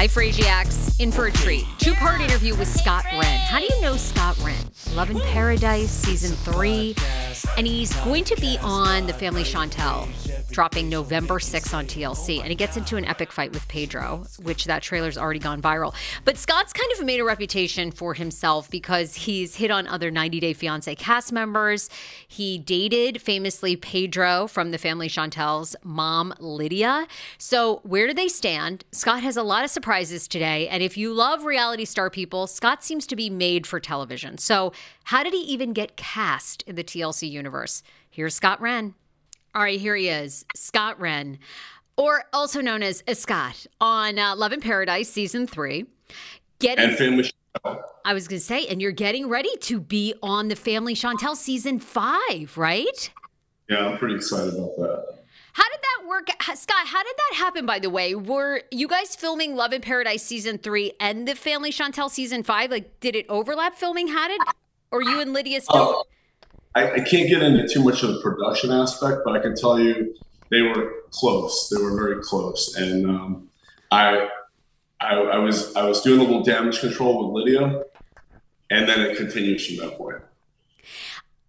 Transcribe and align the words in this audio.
Hi, 0.00 0.08
Phraziacs. 0.08 0.98
In 0.98 1.12
for 1.12 1.26
a 1.26 1.30
treat. 1.30 1.66
Two 1.76 1.92
part 1.92 2.22
interview 2.22 2.56
with 2.56 2.68
Scott 2.68 3.04
Wren. 3.12 3.38
How 3.38 3.58
do 3.58 3.66
you 3.66 3.82
know 3.82 3.98
Scott 3.98 4.38
Wren? 4.42 4.56
Love 4.94 5.10
in 5.10 5.20
Paradise, 5.20 5.90
season 5.90 6.34
three. 6.36 6.96
And 7.58 7.66
he's 7.66 7.94
going 8.00 8.24
to 8.24 8.36
be 8.36 8.58
on 8.62 9.06
The 9.06 9.12
Family 9.12 9.42
Chantel, 9.42 10.08
dropping 10.50 10.88
November 10.88 11.38
6th 11.38 11.74
on 11.74 11.86
TLC. 11.86 12.40
And 12.40 12.48
he 12.48 12.54
gets 12.54 12.78
into 12.78 12.96
an 12.96 13.04
epic 13.04 13.30
fight 13.30 13.52
with 13.52 13.66
Pedro, 13.68 14.24
which 14.42 14.64
that 14.64 14.82
trailer's 14.82 15.18
already 15.18 15.38
gone 15.38 15.60
viral. 15.60 15.94
But 16.24 16.38
Scott's 16.38 16.72
kind 16.72 16.90
of 16.92 17.04
made 17.04 17.20
a 17.20 17.24
reputation 17.24 17.90
for 17.90 18.14
himself 18.14 18.70
because 18.70 19.14
he's 19.14 19.56
hit 19.56 19.70
on 19.70 19.86
other 19.86 20.10
90 20.10 20.40
Day 20.40 20.54
Fiancé 20.54 20.96
cast 20.96 21.30
members. 21.30 21.90
He 22.26 22.56
dated 22.56 23.20
famously 23.20 23.76
Pedro 23.76 24.46
from 24.46 24.70
The 24.70 24.78
Family 24.78 25.08
Chantel's 25.08 25.76
mom, 25.84 26.32
Lidia. 26.38 27.06
So, 27.36 27.80
where 27.84 28.06
do 28.06 28.14
they 28.14 28.28
stand? 28.28 28.84
Scott 28.92 29.22
has 29.22 29.36
a 29.36 29.42
lot 29.42 29.64
of 29.64 29.70
surprises 29.70 29.89
today. 30.28 30.68
And 30.68 30.82
if 30.82 30.96
you 30.96 31.12
love 31.12 31.44
reality 31.44 31.84
star 31.84 32.10
people, 32.10 32.46
Scott 32.46 32.84
seems 32.84 33.06
to 33.08 33.16
be 33.16 33.28
made 33.28 33.66
for 33.66 33.80
television. 33.80 34.38
So, 34.38 34.72
how 35.04 35.24
did 35.24 35.32
he 35.32 35.40
even 35.40 35.72
get 35.72 35.96
cast 35.96 36.62
in 36.62 36.76
the 36.76 36.84
TLC 36.84 37.28
universe? 37.28 37.82
Here's 38.08 38.34
Scott 38.34 38.60
Wren. 38.60 38.94
All 39.52 39.62
right, 39.62 39.80
here 39.80 39.96
he 39.96 40.08
is, 40.08 40.44
Scott 40.54 41.00
Wren, 41.00 41.38
or 41.96 42.24
also 42.32 42.60
known 42.60 42.84
as, 42.84 43.02
Scott 43.14 43.66
on 43.80 44.16
uh, 44.16 44.36
Love 44.36 44.52
in 44.52 44.60
Paradise 44.60 45.08
season 45.10 45.48
three. 45.48 45.86
Getting, 46.60 46.90
and 46.90 46.96
Family 46.96 47.30
I 48.04 48.14
was 48.14 48.28
going 48.28 48.38
to 48.38 48.44
say, 48.44 48.66
and 48.68 48.80
you're 48.80 48.92
getting 48.92 49.28
ready 49.28 49.56
to 49.62 49.80
be 49.80 50.14
on 50.22 50.48
the 50.48 50.56
Family 50.56 50.94
Chantel 50.94 51.34
season 51.34 51.80
five, 51.80 52.56
right? 52.56 53.10
Yeah, 53.68 53.88
I'm 53.88 53.98
pretty 53.98 54.14
excited 54.14 54.54
about 54.54 54.76
that. 54.76 55.19
How 55.60 55.68
did 55.68 55.80
that 55.82 56.08
work, 56.08 56.28
Scott? 56.54 56.86
How 56.86 57.02
did 57.02 57.14
that 57.14 57.36
happen? 57.36 57.66
By 57.66 57.80
the 57.80 57.90
way, 57.90 58.14
were 58.14 58.62
you 58.70 58.88
guys 58.88 59.14
filming 59.14 59.56
Love 59.56 59.74
in 59.74 59.82
Paradise 59.82 60.22
season 60.22 60.56
three 60.56 60.92
and 60.98 61.28
the 61.28 61.34
Family 61.34 61.70
Chantel 61.70 62.10
season 62.10 62.42
five? 62.42 62.70
Like, 62.70 62.98
did 63.00 63.14
it 63.14 63.26
overlap 63.28 63.74
filming? 63.74 64.08
How 64.08 64.28
did, 64.28 64.40
or 64.90 65.02
you 65.02 65.20
and 65.20 65.34
Lidia 65.34 65.60
still? 65.60 66.06
Uh, 66.74 66.78
I, 66.78 66.92
I, 66.92 67.00
can't 67.00 67.28
get 67.28 67.42
into 67.42 67.68
too 67.68 67.84
much 67.84 68.02
of 68.02 68.08
the 68.08 68.20
production 68.22 68.70
aspect, 68.70 69.18
but 69.22 69.36
I 69.36 69.40
can 69.40 69.54
tell 69.54 69.78
you 69.78 70.14
they 70.50 70.62
were 70.62 70.94
close. 71.10 71.68
They 71.68 71.82
were 71.82 71.94
very 71.94 72.22
close, 72.22 72.74
and 72.76 73.04
um, 73.04 73.50
I, 73.90 74.30
I, 74.98 75.16
I 75.16 75.38
was 75.40 75.76
I 75.76 75.84
was 75.84 76.00
doing 76.00 76.20
a 76.20 76.22
little 76.22 76.42
damage 76.42 76.80
control 76.80 77.30
with 77.30 77.44
Lidia, 77.44 77.82
and 78.70 78.88
then 78.88 79.02
it 79.02 79.18
continues 79.18 79.66
from 79.66 79.86
that 79.86 79.98
point. 79.98 80.22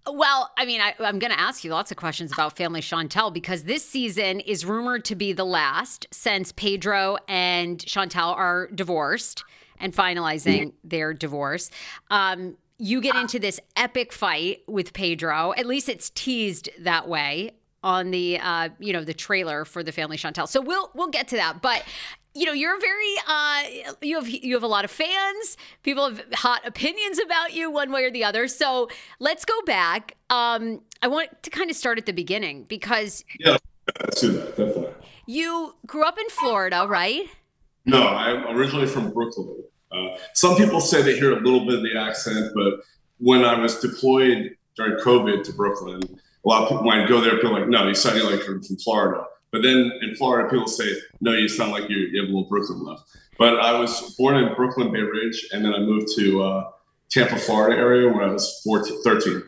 Well, 0.08 0.52
I 0.58 0.66
mean, 0.66 0.82
I, 0.82 0.96
am 1.00 1.20
going 1.20 1.32
to 1.32 1.40
ask 1.40 1.64
you 1.64 1.72
lots 1.72 1.92
of 1.92 1.98
questions 1.98 2.32
about 2.32 2.58
Family 2.58 2.82
Chantel 2.82 3.32
because 3.32 3.64
this 3.64 3.88
season 3.88 4.40
is 4.40 4.66
rumored 4.66 5.06
to 5.06 5.16
be 5.16 5.32
the 5.32 5.46
last 5.46 6.08
since 6.12 6.52
Pedro 6.52 7.18
and 7.28 7.78
Chantel 7.78 8.36
are 8.36 8.68
divorced 8.74 9.44
and 9.80 9.94
finalizing 9.94 10.74
their 10.84 11.14
divorce. 11.14 11.70
Um, 12.10 12.58
you 12.80 13.00
get 13.00 13.16
into 13.16 13.38
this 13.38 13.60
epic 13.76 14.12
fight 14.12 14.62
with 14.68 14.94
Pedro. 14.94 15.54
At 15.56 15.68
least 15.68 15.88
it's 15.88 16.10
teased 16.10 16.70
that 16.80 17.08
way. 17.08 17.52
on 17.84 18.12
the 18.12 18.40
uh, 18.40 18.70
you 18.80 18.94
know 18.94 19.04
the 19.04 19.14
trailer 19.14 19.66
for 19.66 19.84
the 19.84 19.92
Family 19.92 20.18
Chantel. 20.18 20.48
So 20.48 20.62
we'll 20.62 20.92
we'll 20.94 21.08
get 21.10 21.28
to 21.30 21.36
that, 21.36 21.62
but 21.62 21.84
you 22.34 22.46
know 22.46 22.54
you're 22.54 22.80
very 22.80 23.16
uh, 23.28 23.64
you 24.02 24.16
have 24.16 24.30
you 24.30 24.54
have 24.56 24.64
a 24.64 24.68
lot 24.68 24.86
of 24.86 24.92
fans. 24.92 25.58
People 25.84 26.10
have 26.10 26.24
hot 26.34 26.66
opinions 26.66 27.20
about 27.20 27.54
you 27.54 27.70
one 27.72 27.92
way 27.92 28.04
or 28.04 28.12
the 28.12 28.24
other. 28.24 28.48
So 28.48 28.90
let's 29.20 29.46
go 29.46 29.62
back. 29.64 30.18
Um, 30.30 30.82
I 31.02 31.08
want 31.08 31.44
to 31.44 31.50
kind 31.50 31.70
of 31.70 31.76
start 31.76 31.98
at 31.98 32.06
the 32.06 32.14
beginning 32.14 32.64
because 32.64 33.24
yeah, 33.40 33.58
let's 34.00 34.22
do 34.22 34.32
that 34.32 34.50
definitely. 34.58 34.94
You 35.28 35.76
grew 35.86 36.04
up 36.04 36.18
in 36.18 36.30
Florida, 36.30 36.86
right? 36.88 37.28
No, 37.86 38.08
I'm 38.08 38.56
originally 38.56 38.88
from 38.88 39.12
Brooklyn. 39.12 39.64
Uh, 39.92 40.18
some 40.34 40.56
people 40.56 40.80
say 40.80 41.02
they 41.02 41.18
hear 41.18 41.32
a 41.32 41.42
little 41.42 41.66
bit 41.66 41.76
of 41.76 41.84
the 41.84 41.98
accent, 41.98 42.52
but 42.56 42.82
when 43.18 43.44
I 43.44 43.60
was 43.60 43.80
deployed 43.80 44.56
during 44.76 44.98
COVID 45.04 45.44
to 45.44 45.54
Brooklyn, 45.54 46.02
a 46.04 46.50
lot 46.50 46.64
of 46.64 46.70
people, 46.70 46.84
might 46.84 47.08
go 47.08 47.22
there, 47.22 47.36
people 47.36 47.56
are 47.56 47.60
like, 47.60 47.70
no, 47.70 47.88
you 47.88 47.94
sound 47.94 48.22
like 48.24 48.46
you're 48.46 48.62
from 48.62 48.78
Florida. 48.78 49.26
But 49.52 49.64
then 49.64 49.92
in 50.02 50.16
Florida, 50.16 50.50
people 50.50 50.68
say, 50.68 50.96
no, 51.20 51.34
you 51.34 51.48
sound 51.48 51.72
like 51.72 51.90
you, 51.90 52.08
have 52.22 52.30
a 52.30 52.32
little 52.32 52.46
Brooklyn 52.46 52.84
left. 52.84 53.04
But 53.38 53.60
I 53.60 53.78
was 53.78 54.16
born 54.16 54.38
in 54.38 54.54
Brooklyn, 54.54 54.92
Bay 54.92 55.02
Ridge, 55.02 55.48
and 55.52 55.64
then 55.64 55.74
I 55.74 55.80
moved 55.80 56.08
to 56.16 56.44
uh, 56.44 56.72
Tampa, 57.10 57.38
Florida 57.38 57.78
area 57.78 58.08
when 58.08 58.24
I 58.24 58.32
was 58.32 58.62
14, 58.64 59.04
13. 59.04 59.44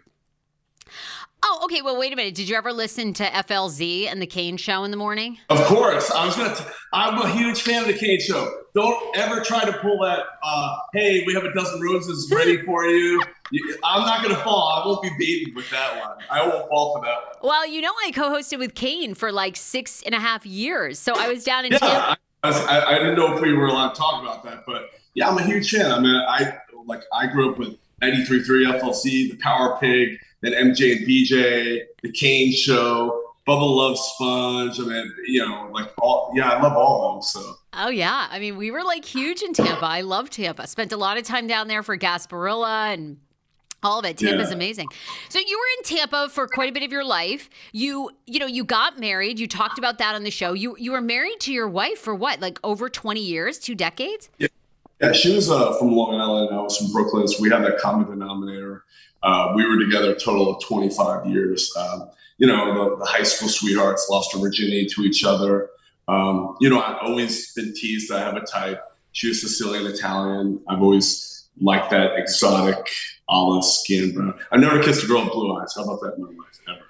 Okay. 1.64 1.82
Well, 1.82 1.98
wait 1.98 2.12
a 2.12 2.16
minute. 2.18 2.36
Did 2.36 2.50
you 2.50 2.58
ever 2.58 2.74
listen 2.74 3.14
to 3.14 3.24
FLZ 3.24 4.08
and 4.12 4.22
the 4.22 4.28
Kane 4.28 4.58
Show 4.58 4.84
in 4.84 4.92
the 4.92 4.98
morning? 4.98 5.38
Of 5.50 5.64
course. 5.66 6.12
I 6.12 6.26
was 6.26 6.36
gonna. 6.36 6.54
T- 6.54 6.64
I'm 6.92 7.18
a 7.20 7.30
huge 7.30 7.62
fan 7.62 7.84
of 7.84 7.88
the 7.88 7.94
Kane 7.94 8.20
Show. 8.20 8.64
Don't 8.76 9.16
ever 9.16 9.40
try 9.40 9.64
to 9.64 9.72
pull 9.72 10.00
that. 10.00 10.26
Uh, 10.44 10.76
hey, 10.94 11.24
we 11.26 11.34
have 11.34 11.46
a 11.46 11.54
dozen 11.54 11.80
roses 11.80 12.30
ready 12.36 12.62
for 12.64 12.86
you. 12.86 13.22
I'm 13.84 14.02
not 14.02 14.24
gonna 14.24 14.44
fall. 14.44 14.74
I 14.74 14.86
won't 14.86 15.04
be 15.04 15.12
baited 15.18 15.56
with 15.56 15.70
that 15.70 16.04
one. 16.04 16.18
I 16.30 16.46
won't 16.46 16.68
fall 16.68 16.98
for 16.98 17.06
that 17.06 17.16
one. 17.16 17.36
Well, 17.50 17.66
you 17.66 17.82
know, 17.82 17.94
I 18.06 18.12
co-hosted 18.12 18.60
with 18.60 18.76
Kane 18.76 19.16
for 19.16 19.32
like 19.32 19.56
six 19.56 20.02
and 20.02 20.14
a 20.14 20.20
half 20.20 20.46
years, 20.46 21.00
so 21.00 21.14
I 21.16 21.30
was 21.30 21.46
down 21.46 21.66
in. 21.66 21.72
Yeah, 21.72 21.78
Tampa. 21.78 22.18
I, 22.44 22.48
was, 22.48 22.58
I, 22.58 22.86
I 22.96 22.98
didn't 22.98 23.16
know 23.16 23.36
if 23.36 23.42
we 23.42 23.54
were 23.54 23.68
allowed 23.68 23.94
to 23.94 23.96
talk 23.96 24.22
about 24.22 24.44
that, 24.44 24.66
but 24.66 24.90
yeah, 25.14 25.30
I'm 25.30 25.38
a 25.38 25.44
huge 25.44 25.72
fan. 25.72 25.92
I 25.92 26.00
mean, 26.02 26.16
I 26.16 26.58
like 26.88 27.04
I 27.14 27.28
grew 27.28 27.52
up 27.52 27.58
with 27.58 27.78
93.3 28.02 28.82
FLZ, 28.82 29.04
the 29.04 29.38
Power 29.38 29.78
Pig 29.80 30.20
then 30.44 30.52
MJ 30.52 30.98
and 30.98 31.08
BJ, 31.08 31.82
The 32.02 32.12
Kane 32.12 32.52
Show, 32.52 33.24
Bubba 33.48 33.76
Love 33.76 33.98
Sponge. 33.98 34.80
I 34.80 34.84
mean, 34.84 35.12
you 35.26 35.46
know, 35.46 35.70
like 35.72 35.90
all, 35.98 36.32
yeah, 36.36 36.50
I 36.50 36.62
love 36.62 36.74
all 36.74 37.08
of 37.08 37.16
them. 37.16 37.22
So. 37.22 37.56
Oh 37.74 37.90
yeah, 37.90 38.28
I 38.30 38.40
mean, 38.40 38.58
we 38.58 38.70
were 38.70 38.84
like 38.84 39.06
huge 39.06 39.42
in 39.42 39.54
Tampa. 39.54 39.86
I 39.86 40.02
love 40.02 40.30
Tampa. 40.30 40.68
Spent 40.68 40.92
a 40.92 40.98
lot 40.98 41.18
of 41.18 41.24
time 41.24 41.48
down 41.48 41.68
there 41.68 41.82
for 41.82 41.98
Gasparilla 41.98 42.94
and 42.94 43.18
all 43.84 44.00
of 44.00 44.06
it. 44.06 44.18
Tampa's 44.18 44.50
yeah. 44.50 44.56
amazing. 44.56 44.88
So 45.30 45.40
you 45.40 45.58
were 45.58 45.78
in 45.80 45.98
Tampa 45.98 46.30
for 46.30 46.48
quite 46.48 46.70
a 46.70 46.74
bit 46.74 46.84
of 46.84 46.92
your 46.92 47.04
life. 47.04 47.50
You, 47.72 48.12
you 48.26 48.40
know, 48.40 48.46
you 48.46 48.64
got 48.64 49.00
married. 49.00 49.40
You 49.40 49.48
talked 49.48 49.78
about 49.78 49.98
that 49.98 50.16
on 50.16 50.24
the 50.24 50.32
show. 50.32 50.54
You, 50.54 50.76
you 50.78 50.92
were 50.92 51.02
married 51.02 51.40
to 51.42 51.54
your 51.54 51.68
wife 51.68 52.00
for 52.00 52.16
what, 52.16 52.40
like 52.40 52.60
over 52.64 52.90
twenty 52.90 53.22
years, 53.22 53.60
two 53.60 53.76
decades? 53.76 54.30
Yeah, 54.40 54.48
yeah. 55.02 55.12
She 55.12 55.34
was 55.34 55.50
uh, 55.50 55.78
from 55.78 55.92
Long 55.92 56.16
Island. 56.16 56.50
I 56.54 56.62
was 56.62 56.78
from 56.78 56.92
Brooklyn, 56.92 57.28
so 57.28 57.42
we 57.42 57.50
have 57.50 57.64
that 57.64 57.78
common 57.78 58.10
denominator. 58.10 58.86
Uh, 59.24 59.54
we 59.56 59.66
were 59.66 59.80
together 59.80 60.12
a 60.12 60.20
total 60.20 60.56
of 60.56 60.64
25 60.64 61.26
years. 61.28 61.74
Um, 61.78 62.10
you 62.38 62.48
know, 62.48 62.74
the, 62.74 62.98
the, 62.98 63.06
high 63.06 63.24
school 63.24 63.48
sweethearts 63.48 64.08
lost 64.10 64.34
their 64.34 64.42
virginity 64.42 64.86
to 64.88 65.04
each 65.04 65.24
other. 65.24 65.70
Um, 66.08 66.58
you 66.60 66.70
know, 66.70 66.82
I've 66.82 66.98
always 67.02 67.54
been 67.54 67.74
teased 67.74 68.12
I 68.12 68.20
have 68.20 68.36
a 68.36 68.42
type. 68.42 68.84
She 69.14 69.30
was 69.30 69.42
Sicilian 69.42 69.86
Italian. 69.86 70.60
I've 70.68 70.82
always 70.82 71.48
liked 71.62 71.92
that 71.92 72.18
exotic 72.18 72.90
olive 73.30 73.64
skin 73.64 74.14
brown. 74.14 74.34
I 74.52 74.58
never 74.58 74.82
kissed 74.84 75.04
a 75.04 75.08
girl 75.08 75.24
with 75.24 75.32
blue 75.32 75.56
eyes. 75.56 75.74
How 75.76 75.84
about 75.84 76.02
that 76.02 76.16
in 76.16 76.24
my 76.24 76.30
life? 76.30 76.60
Ever. 76.68 76.86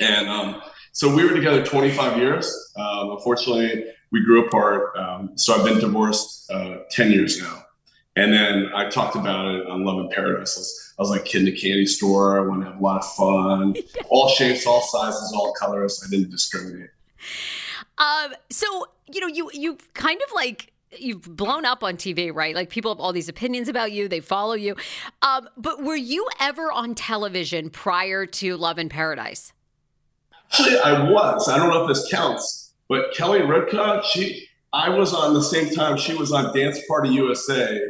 And 0.00 0.28
um, 0.28 0.62
so 0.92 1.14
we 1.14 1.24
were 1.24 1.34
together 1.34 1.64
25 1.64 2.18
years. 2.18 2.72
Um, 2.76 3.10
unfortunately, 3.10 3.84
we 4.10 4.24
grew 4.24 4.46
apart. 4.46 4.96
Um, 4.96 5.36
so 5.36 5.54
I've 5.54 5.64
been 5.64 5.78
divorced 5.78 6.50
uh, 6.50 6.78
10 6.90 7.12
years 7.12 7.40
now. 7.40 7.64
And 8.16 8.32
then 8.32 8.70
I 8.74 8.88
talked 8.88 9.14
about 9.14 9.46
it 9.54 9.66
on 9.66 9.84
Love 9.84 9.98
in 9.98 10.08
Paradise. 10.08 10.85
I 10.98 11.02
was, 11.02 11.10
like 11.10 11.24
kid 11.24 11.42
in 11.42 11.48
a 11.48 11.56
candy 11.56 11.86
store. 11.86 12.38
I 12.38 12.48
want 12.48 12.62
to 12.62 12.70
have 12.70 12.80
a 12.80 12.82
lot 12.82 12.98
of 12.98 13.14
fun. 13.14 13.74
yeah. 13.94 14.02
All 14.08 14.28
shapes, 14.28 14.66
all 14.66 14.82
sizes, 14.82 15.32
all 15.34 15.52
colors. 15.52 16.02
I 16.04 16.10
didn't 16.10 16.30
discriminate. 16.30 16.90
Um, 17.98 18.34
so 18.50 18.88
you 19.12 19.20
know, 19.20 19.26
you 19.26 19.50
you 19.52 19.78
kind 19.94 20.20
of 20.26 20.34
like 20.34 20.72
you've 20.98 21.36
blown 21.36 21.64
up 21.64 21.82
on 21.82 21.96
TV, 21.96 22.34
right? 22.34 22.54
Like 22.54 22.70
people 22.70 22.92
have 22.92 23.00
all 23.00 23.12
these 23.12 23.28
opinions 23.28 23.68
about 23.68 23.92
you, 23.92 24.08
they 24.08 24.20
follow 24.20 24.54
you. 24.54 24.76
Um, 25.22 25.48
but 25.56 25.82
were 25.82 25.96
you 25.96 26.26
ever 26.40 26.72
on 26.72 26.94
television 26.94 27.70
prior 27.70 28.26
to 28.26 28.56
Love 28.56 28.78
in 28.78 28.88
Paradise? 28.88 29.52
Actually, 30.52 30.78
I 30.78 31.10
was. 31.10 31.48
I 31.48 31.56
don't 31.56 31.70
know 31.70 31.82
if 31.82 31.88
this 31.88 32.10
counts, 32.10 32.72
but 32.88 33.12
Kelly 33.12 33.42
Ripa, 33.42 34.02
she 34.08 34.48
I 34.72 34.88
was 34.90 35.14
on 35.14 35.34
the 35.34 35.42
same 35.42 35.70
time 35.70 35.96
she 35.96 36.14
was 36.14 36.32
on 36.32 36.54
Dance 36.54 36.78
Party 36.86 37.10
USA 37.10 37.80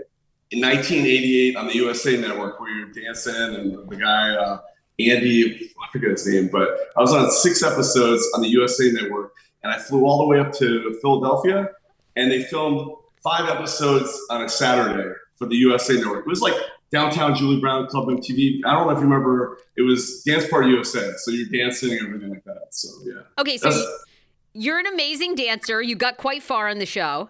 in 0.50 0.60
1988 0.60 1.56
on 1.56 1.66
the 1.66 1.74
USA 1.76 2.16
Network 2.16 2.60
where 2.60 2.70
you're 2.70 2.92
dancing 2.92 3.34
and 3.34 3.88
the 3.88 3.96
guy 3.96 4.30
uh, 4.30 4.60
Andy, 4.98 5.70
I 5.82 5.92
forget 5.92 6.10
his 6.10 6.26
name, 6.26 6.48
but 6.50 6.68
I 6.96 7.00
was 7.00 7.12
on 7.12 7.30
six 7.30 7.62
episodes 7.62 8.26
on 8.34 8.40
the 8.40 8.48
USA 8.48 8.90
Network, 8.92 9.34
and 9.62 9.72
I 9.72 9.78
flew 9.78 10.06
all 10.06 10.18
the 10.18 10.26
way 10.26 10.40
up 10.40 10.52
to 10.54 10.98
Philadelphia, 11.02 11.68
and 12.16 12.30
they 12.30 12.44
filmed 12.44 12.92
five 13.22 13.48
episodes 13.48 14.18
on 14.30 14.42
a 14.42 14.48
Saturday 14.48 15.12
for 15.36 15.46
the 15.46 15.56
USA 15.56 15.94
Network. 15.94 16.26
It 16.26 16.30
was 16.30 16.40
like 16.40 16.54
downtown 16.90 17.34
Julie 17.34 17.60
Brown 17.60 17.86
Club 17.88 18.06
MTV. 18.06 18.60
I 18.64 18.72
don't 18.72 18.86
know 18.86 18.92
if 18.92 18.98
you 18.98 19.04
remember. 19.04 19.58
It 19.76 19.82
was 19.82 20.22
Dance 20.22 20.48
Party 20.48 20.70
USA, 20.70 21.12
so 21.18 21.30
you're 21.30 21.48
dancing 21.48 21.92
and 21.92 22.06
everything 22.06 22.30
like 22.30 22.44
that. 22.44 22.68
So 22.70 22.88
yeah. 23.04 23.22
Okay, 23.38 23.58
so 23.58 23.68
That's, 23.68 24.04
you're 24.54 24.78
an 24.78 24.86
amazing 24.86 25.34
dancer. 25.34 25.82
You 25.82 25.94
got 25.94 26.16
quite 26.16 26.42
far 26.42 26.68
on 26.68 26.78
the 26.78 26.86
show. 26.86 27.28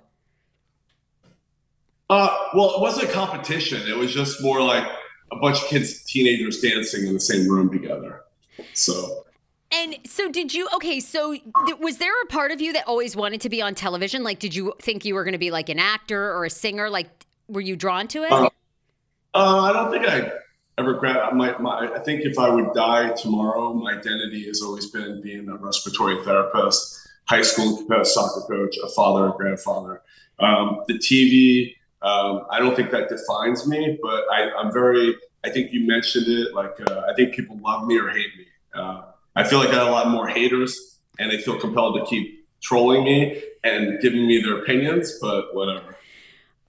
Uh, 2.09 2.37
well, 2.55 2.75
it 2.77 2.81
wasn't 2.81 3.09
a 3.09 3.13
competition. 3.13 3.83
It 3.89 3.97
was 3.97 4.13
just 4.13 4.43
more 4.43 4.63
like 4.63 4.87
a 5.33 5.37
bunch 5.37 5.61
of 5.61 5.69
kids, 5.69 6.05
teenagers 6.05 6.61
dancing 6.61 7.07
in 7.07 7.15
the 7.15 7.21
same 7.21 7.49
room 7.49 7.71
together. 7.71 8.23
So. 8.75 9.25
And 9.73 9.97
so, 10.07 10.31
did 10.31 10.55
you? 10.55 10.69
Okay, 10.77 11.01
so 11.01 11.37
was 11.81 11.99
there 11.99 12.13
a 12.23 12.27
part 12.27 12.53
of 12.53 12.61
you 12.61 12.73
that 12.75 12.87
always 12.87 13.17
wanted 13.17 13.41
to 13.41 13.49
be 13.49 13.61
on 13.61 13.75
television? 13.75 14.23
Like, 14.23 14.39
did 14.39 14.55
you 14.55 14.73
think 14.81 15.05
you 15.05 15.15
were 15.15 15.25
going 15.25 15.33
to 15.33 15.39
be 15.39 15.51
like 15.51 15.69
an 15.69 15.81
actor 15.81 16.33
or 16.33 16.45
a 16.45 16.51
singer? 16.51 16.89
Like, 16.89 17.09
were 17.49 17.61
you 17.61 17.75
drawn 17.75 18.07
to 18.09 18.23
it? 18.23 18.31
Uh, 18.31 18.49
uh, 19.35 19.61
I 19.63 19.73
don't 19.73 19.91
think 19.91 20.07
I 20.07 20.33
ever 20.79 20.95
grabbed 20.95 21.35
my, 21.35 21.59
my. 21.59 21.91
I 21.95 21.99
think 21.99 22.25
if 22.25 22.39
I 22.39 22.49
would 22.49 22.73
die 22.75 23.11
tomorrow, 23.11 23.73
my 23.73 23.95
identity 23.99 24.47
has 24.47 24.63
always 24.63 24.91
been 24.91 25.21
being 25.21 25.49
a 25.49 25.57
respiratory 25.57 26.23
therapist, 26.25 27.09
high 27.25 27.43
school 27.43 27.85
soccer 28.05 28.47
coach, 28.49 28.77
a 28.83 28.89
father, 28.91 29.29
a 29.29 29.33
grandfather. 29.33 30.03
Um, 30.39 30.83
the 30.87 30.95
TV 30.95 31.76
um, 32.03 32.47
I 32.51 32.59
don't 32.59 32.77
think 32.77 32.91
that 32.91 33.09
defines 33.09 33.67
me, 33.67 33.99
but 34.03 34.25
I, 34.31 34.51
am 34.61 34.73
very. 34.73 35.17
I 35.45 35.51
think 35.51 35.73
you 35.73 35.87
mentioned 35.87 36.27
it. 36.29 36.55
Like 36.55 36.79
uh, 36.91 37.03
I 37.09 37.15
think 37.15 37.35
people 37.35 37.59
love 37.59 37.87
me 37.87 37.99
or 37.99 38.09
hate 38.09 38.37
me. 38.37 38.47
Uh, 38.75 39.03
I 39.35 39.45
feel 39.45 39.59
like 39.59 39.71
I 39.71 39.75
have 39.75 39.89
a 39.89 39.91
lot 39.91 40.11
more 40.11 40.29
haters, 40.29 40.99
and 41.19 41.31
they 41.31 41.39
feel 41.39 41.59
compelled 41.59 41.99
to 41.99 42.07
keep 42.07 42.47
trolling 42.61 43.05
me 43.05 43.43
and 43.65 44.01
giving 44.01 44.27
me 44.27 44.43
their 44.43 44.59
opinions. 44.59 45.19
But 45.21 45.55
whatever. 45.55 45.97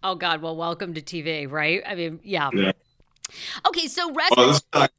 Oh 0.03 0.15
God! 0.15 0.41
Well, 0.41 0.55
welcome 0.55 0.93
to 0.93 1.01
TV, 1.01 1.49
right? 1.49 1.81
I 1.85 1.95
mean, 1.95 2.19
yeah. 2.23 2.49
yeah. 2.53 2.71
Okay, 3.67 3.87
so 3.87 4.11
rest. 4.13 4.33
Oh, 4.37 4.47
this 4.47 4.61
not, 4.73 4.91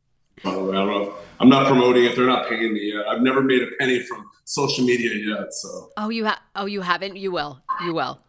by 0.45 0.53
the 0.53 0.63
way, 0.63 0.77
I 0.77 0.85
don't 0.85 0.89
know. 0.89 1.15
I'm 1.41 1.49
not 1.49 1.67
promoting 1.67 2.05
it. 2.05 2.17
They're 2.17 2.27
not 2.27 2.49
paying 2.49 2.75
me 2.75 2.93
yet. 2.93 3.07
I've 3.07 3.23
never 3.23 3.41
made 3.41 3.63
a 3.63 3.69
penny 3.79 4.03
from 4.03 4.29
social 4.45 4.85
media 4.85 5.15
yet. 5.15 5.55
So. 5.55 5.91
Oh, 5.97 6.11
you 6.11 6.27
have. 6.27 6.39
Oh, 6.55 6.67
you 6.67 6.83
haven't. 6.83 7.17
You 7.17 7.31
will. 7.31 7.61
You 7.85 7.95
will. 7.95 8.21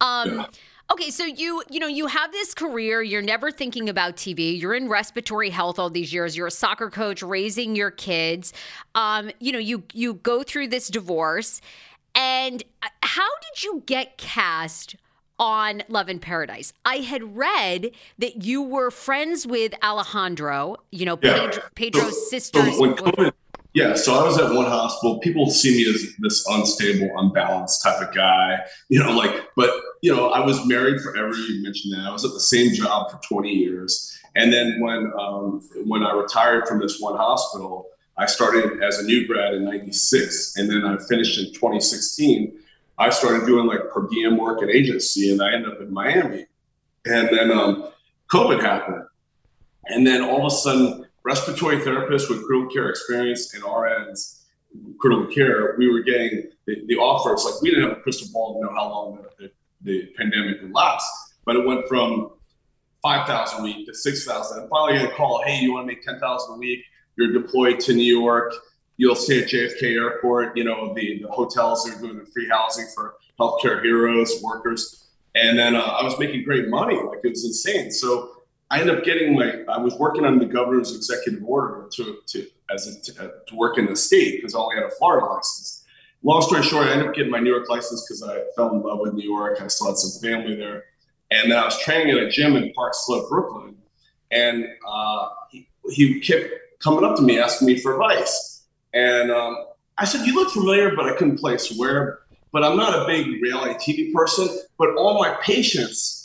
Um. 0.00 0.36
Yeah. 0.36 0.46
Okay, 0.92 1.10
so 1.10 1.24
you 1.24 1.62
you 1.70 1.80
know 1.80 1.86
you 1.86 2.06
have 2.06 2.30
this 2.32 2.52
career. 2.52 3.02
You're 3.02 3.22
never 3.22 3.50
thinking 3.50 3.88
about 3.88 4.16
TV. 4.16 4.60
You're 4.60 4.74
in 4.74 4.88
respiratory 4.88 5.50
health 5.50 5.78
all 5.78 5.88
these 5.88 6.12
years. 6.12 6.36
You're 6.36 6.48
a 6.48 6.52
soccer 6.52 6.90
coach, 6.90 7.22
raising 7.22 7.74
your 7.74 7.90
kids. 7.90 8.52
Um, 8.94 9.30
you 9.40 9.50
know 9.50 9.58
you 9.58 9.84
you 9.94 10.14
go 10.14 10.42
through 10.42 10.68
this 10.68 10.88
divorce, 10.88 11.62
and 12.14 12.62
uh, 12.82 12.88
how 13.02 13.28
did 13.40 13.64
you 13.64 13.82
get 13.86 14.18
cast 14.18 14.96
on 15.38 15.82
Love 15.88 16.10
in 16.10 16.18
Paradise? 16.18 16.74
I 16.84 16.96
had 16.96 17.34
read 17.34 17.90
that 18.18 18.44
you 18.44 18.60
were 18.60 18.90
friends 18.90 19.46
with 19.46 19.72
Alejandro. 19.82 20.76
You 20.92 21.06
know 21.06 21.18
yeah. 21.22 21.38
Pedro, 21.38 21.62
Pedro's 21.74 22.24
so, 22.24 22.28
sister's. 22.28 22.74
So 22.74 22.80
when 22.80 22.94
COVID, 22.94 23.32
yeah, 23.74 23.94
so 23.96 24.14
I 24.14 24.22
was 24.22 24.38
at 24.38 24.54
one 24.54 24.66
hospital. 24.66 25.18
People 25.18 25.50
see 25.50 25.74
me 25.76 25.92
as 25.92 26.14
this 26.20 26.46
unstable, 26.48 27.10
unbalanced 27.18 27.82
type 27.82 28.00
of 28.00 28.14
guy, 28.14 28.60
you 28.88 29.00
know, 29.00 29.10
like, 29.10 29.48
but, 29.56 29.70
you 30.00 30.14
know, 30.14 30.30
I 30.30 30.46
was 30.46 30.64
married 30.64 31.00
forever. 31.00 31.34
You 31.34 31.60
mentioned 31.60 31.92
that. 31.94 32.06
I 32.06 32.12
was 32.12 32.24
at 32.24 32.32
the 32.32 32.40
same 32.40 32.72
job 32.72 33.10
for 33.10 33.18
20 33.28 33.50
years. 33.50 34.16
And 34.36 34.52
then 34.52 34.80
when, 34.80 35.12
um, 35.18 35.60
when 35.86 36.04
I 36.04 36.12
retired 36.12 36.68
from 36.68 36.78
this 36.78 37.00
one 37.00 37.16
hospital, 37.16 37.88
I 38.16 38.26
started 38.26 38.80
as 38.80 39.00
a 39.00 39.02
new 39.02 39.26
grad 39.26 39.54
in 39.54 39.64
96. 39.64 40.56
And 40.56 40.70
then 40.70 40.84
I 40.84 40.96
finished 41.08 41.36
in 41.38 41.46
2016. 41.52 42.56
I 42.98 43.10
started 43.10 43.44
doing 43.44 43.66
like 43.66 43.90
per 43.92 44.06
diem 44.08 44.36
work 44.36 44.62
at 44.62 44.70
agency 44.70 45.32
and 45.32 45.42
I 45.42 45.52
ended 45.52 45.72
up 45.72 45.80
in 45.80 45.92
Miami. 45.92 46.46
And 47.06 47.28
then 47.28 47.50
um, 47.50 47.88
COVID 48.32 48.62
happened. 48.62 49.02
And 49.86 50.06
then 50.06 50.22
all 50.22 50.46
of 50.46 50.52
a 50.52 50.54
sudden, 50.54 51.03
respiratory 51.24 51.78
therapists 51.78 52.28
with 52.28 52.44
critical 52.46 52.70
care 52.70 52.90
experience 52.90 53.54
and 53.54 53.62
RNs 53.62 54.44
critical 54.98 55.26
care, 55.26 55.74
we 55.78 55.90
were 55.90 56.00
getting 56.00 56.50
the, 56.66 56.84
the 56.86 56.96
offers. 56.96 57.44
Like 57.44 57.60
we 57.62 57.70
didn't 57.70 57.88
have 57.88 57.98
a 57.98 58.00
crystal 58.00 58.28
ball 58.32 58.54
to 58.54 58.66
know 58.66 58.74
how 58.74 58.88
long 58.88 59.18
the, 59.38 59.44
the, 59.44 59.52
the 59.82 60.06
pandemic 60.16 60.62
would 60.62 60.72
last, 60.72 61.06
but 61.44 61.56
it 61.56 61.66
went 61.66 61.86
from 61.88 62.30
five 63.02 63.26
thousand 63.26 63.60
a 63.60 63.62
week 63.62 63.86
to 63.86 63.94
six 63.94 64.24
thousand. 64.24 64.62
And 64.62 64.70
finally, 64.70 64.98
I 64.98 65.04
a 65.04 65.10
call. 65.10 65.42
Hey, 65.44 65.60
you 65.60 65.72
want 65.72 65.84
to 65.84 65.94
make 65.94 66.02
ten 66.02 66.18
thousand 66.18 66.54
a 66.54 66.58
week? 66.58 66.80
You're 67.16 67.32
deployed 67.32 67.80
to 67.80 67.94
New 67.94 68.02
York. 68.02 68.52
You'll 68.96 69.16
stay 69.16 69.42
at 69.42 69.48
JFK 69.48 69.94
Airport. 69.94 70.56
You 70.56 70.64
know 70.64 70.94
the, 70.94 71.22
the 71.22 71.28
hotels 71.28 71.88
are 71.88 71.98
doing 72.00 72.18
the 72.18 72.26
free 72.26 72.48
housing 72.48 72.86
for 72.94 73.14
healthcare 73.38 73.82
heroes, 73.82 74.40
workers. 74.42 75.08
And 75.36 75.58
then 75.58 75.74
uh, 75.74 75.80
I 75.80 76.04
was 76.04 76.16
making 76.18 76.44
great 76.44 76.68
money. 76.68 76.94
Like 76.94 77.18
it 77.24 77.30
was 77.30 77.44
insane. 77.44 77.90
So 77.90 78.33
I 78.74 78.80
ended 78.80 78.98
up 78.98 79.04
getting 79.04 79.36
my. 79.36 79.62
I 79.68 79.78
was 79.78 79.94
working 79.94 80.24
on 80.24 80.40
the 80.40 80.46
governor's 80.46 80.96
executive 80.96 81.44
order 81.44 81.88
to 81.92 82.18
to 82.26 82.46
as 82.74 82.88
a, 82.88 83.12
to, 83.12 83.24
uh, 83.24 83.30
work 83.52 83.78
in 83.78 83.86
the 83.86 83.94
state 83.94 84.38
because 84.38 84.52
I 84.52 84.58
only 84.58 84.74
had 84.74 84.84
a 84.86 84.90
Florida 84.90 85.26
license. 85.26 85.84
Long 86.24 86.42
story 86.42 86.64
short, 86.64 86.88
I 86.88 86.90
ended 86.90 87.06
up 87.06 87.14
getting 87.14 87.30
my 87.30 87.38
New 87.38 87.50
York 87.50 87.68
license 87.68 88.04
because 88.04 88.24
I 88.24 88.42
fell 88.56 88.74
in 88.74 88.82
love 88.82 88.98
with 88.98 89.14
New 89.14 89.22
York. 89.22 89.60
I 89.60 89.68
still 89.68 89.86
had 89.86 89.96
some 89.96 90.20
family 90.20 90.56
there, 90.56 90.86
and 91.30 91.52
then 91.52 91.56
I 91.56 91.64
was 91.64 91.78
training 91.78 92.16
at 92.16 92.24
a 92.24 92.28
gym 92.28 92.56
in 92.56 92.72
Park 92.72 92.94
Slope, 92.96 93.28
Brooklyn, 93.28 93.76
and 94.32 94.66
uh, 94.84 95.28
he, 95.52 95.68
he 95.90 96.18
kept 96.18 96.50
coming 96.80 97.04
up 97.04 97.14
to 97.18 97.22
me 97.22 97.38
asking 97.38 97.68
me 97.68 97.78
for 97.78 97.92
advice, 97.92 98.64
and 98.92 99.30
um, 99.30 99.56
I 99.98 100.04
said, 100.04 100.26
"You 100.26 100.34
look 100.34 100.52
familiar," 100.52 100.96
but 100.96 101.06
I 101.06 101.14
couldn't 101.14 101.38
place 101.38 101.72
where. 101.78 102.22
But 102.50 102.64
I'm 102.64 102.76
not 102.76 102.92
a 102.92 103.06
big 103.06 103.40
reality 103.40 103.74
TV 103.74 104.12
person. 104.12 104.48
But 104.78 104.96
all 104.96 105.16
my 105.20 105.36
patients 105.42 106.23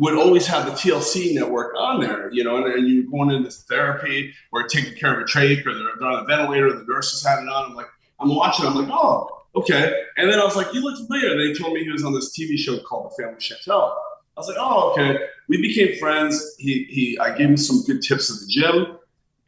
would 0.00 0.14
always 0.14 0.46
have 0.46 0.64
the 0.64 0.72
TLC 0.72 1.34
network 1.34 1.74
on 1.76 2.00
there, 2.00 2.32
you 2.32 2.42
know, 2.42 2.56
and, 2.56 2.66
and 2.72 2.88
you're 2.88 3.04
going 3.10 3.30
into 3.30 3.50
therapy 3.50 4.32
or 4.50 4.62
taking 4.66 4.94
care 4.94 5.14
of 5.14 5.20
a 5.20 5.24
trach 5.24 5.64
or 5.66 5.74
they're 5.74 6.08
on 6.08 6.24
a 6.24 6.24
ventilator, 6.24 6.72
the 6.72 6.84
nurses 6.88 7.24
had 7.24 7.42
it 7.42 7.48
on. 7.48 7.72
I'm 7.72 7.74
like, 7.74 7.86
I'm 8.18 8.34
watching, 8.34 8.64
I'm 8.64 8.74
like, 8.74 8.88
oh, 8.90 9.28
okay. 9.54 9.92
And 10.16 10.32
then 10.32 10.40
I 10.40 10.44
was 10.44 10.56
like, 10.56 10.72
you 10.72 10.80
look 10.80 10.96
familiar. 11.06 11.32
And 11.32 11.40
they 11.40 11.52
told 11.52 11.74
me 11.74 11.84
he 11.84 11.90
was 11.90 12.02
on 12.02 12.14
this 12.14 12.34
TV 12.36 12.56
show 12.56 12.78
called 12.78 13.12
The 13.12 13.22
Family 13.22 13.38
Chantel. 13.40 13.92
I 13.92 14.40
was 14.40 14.48
like, 14.48 14.56
oh, 14.58 14.92
okay. 14.92 15.18
We 15.48 15.60
became 15.60 15.98
friends. 15.98 16.56
He, 16.58 16.84
he, 16.84 17.18
I 17.18 17.36
gave 17.36 17.50
him 17.50 17.58
some 17.58 17.82
good 17.82 18.00
tips 18.00 18.30
at 18.30 18.40
the 18.40 18.46
gym. 18.46 18.96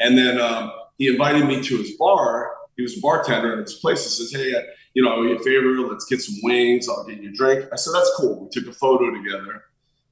And 0.01 0.19
then 0.19 0.39
um, 0.39 0.71
he 0.99 1.09
invited 1.09 1.47
me 1.47 1.63
to 1.63 1.77
his 1.79 1.93
bar. 1.93 2.53
He 2.77 2.83
was 2.83 2.99
a 2.99 3.01
bartender 3.01 3.55
at 3.55 3.61
his 3.61 3.75
place. 3.75 4.05
He 4.05 4.11
says, 4.11 4.39
hey, 4.39 4.55
uh, 4.55 4.61
you 4.93 5.03
know, 5.03 5.23
you 5.23 5.35
a 5.35 5.43
favor, 5.43 5.71
let's 5.89 6.05
get 6.05 6.21
some 6.21 6.35
wings. 6.43 6.91
I'll 6.91 7.05
get 7.05 7.23
you 7.23 7.31
a 7.31 7.33
drink. 7.33 7.65
I 7.73 7.77
said, 7.77 7.95
that's 7.95 8.11
cool. 8.19 8.45
We 8.45 8.51
took 8.51 8.71
a 8.71 8.77
photo 8.77 9.11
together. 9.11 9.65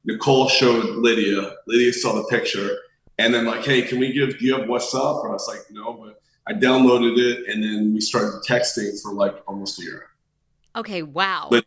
Nicole 0.05 0.49
showed 0.49 0.85
Lidia. 0.97 1.55
Lidia 1.67 1.93
saw 1.93 2.15
the 2.15 2.25
picture, 2.25 2.79
and 3.19 3.35
then 3.35 3.45
like, 3.45 3.65
hey, 3.65 3.83
can 3.83 3.99
we 3.99 4.13
give? 4.13 4.39
Do 4.39 4.45
you 4.45 4.55
have 4.55 4.69
WhatsApp? 4.69 5.23
And 5.23 5.31
I 5.31 5.33
was 5.33 5.49
like, 5.49 5.71
no, 5.71 5.93
but 5.93 6.23
I 6.47 6.53
downloaded 6.55 7.19
it, 7.19 7.49
and 7.49 7.63
then 7.63 7.93
we 7.95 8.01
started 8.01 8.41
texting 8.49 8.91
for 9.03 9.13
like 9.13 9.37
almost 9.47 9.81
a 9.81 9.85
year. 9.85 10.07
Okay, 10.75 11.03
wow. 11.03 11.49
But, 11.51 11.65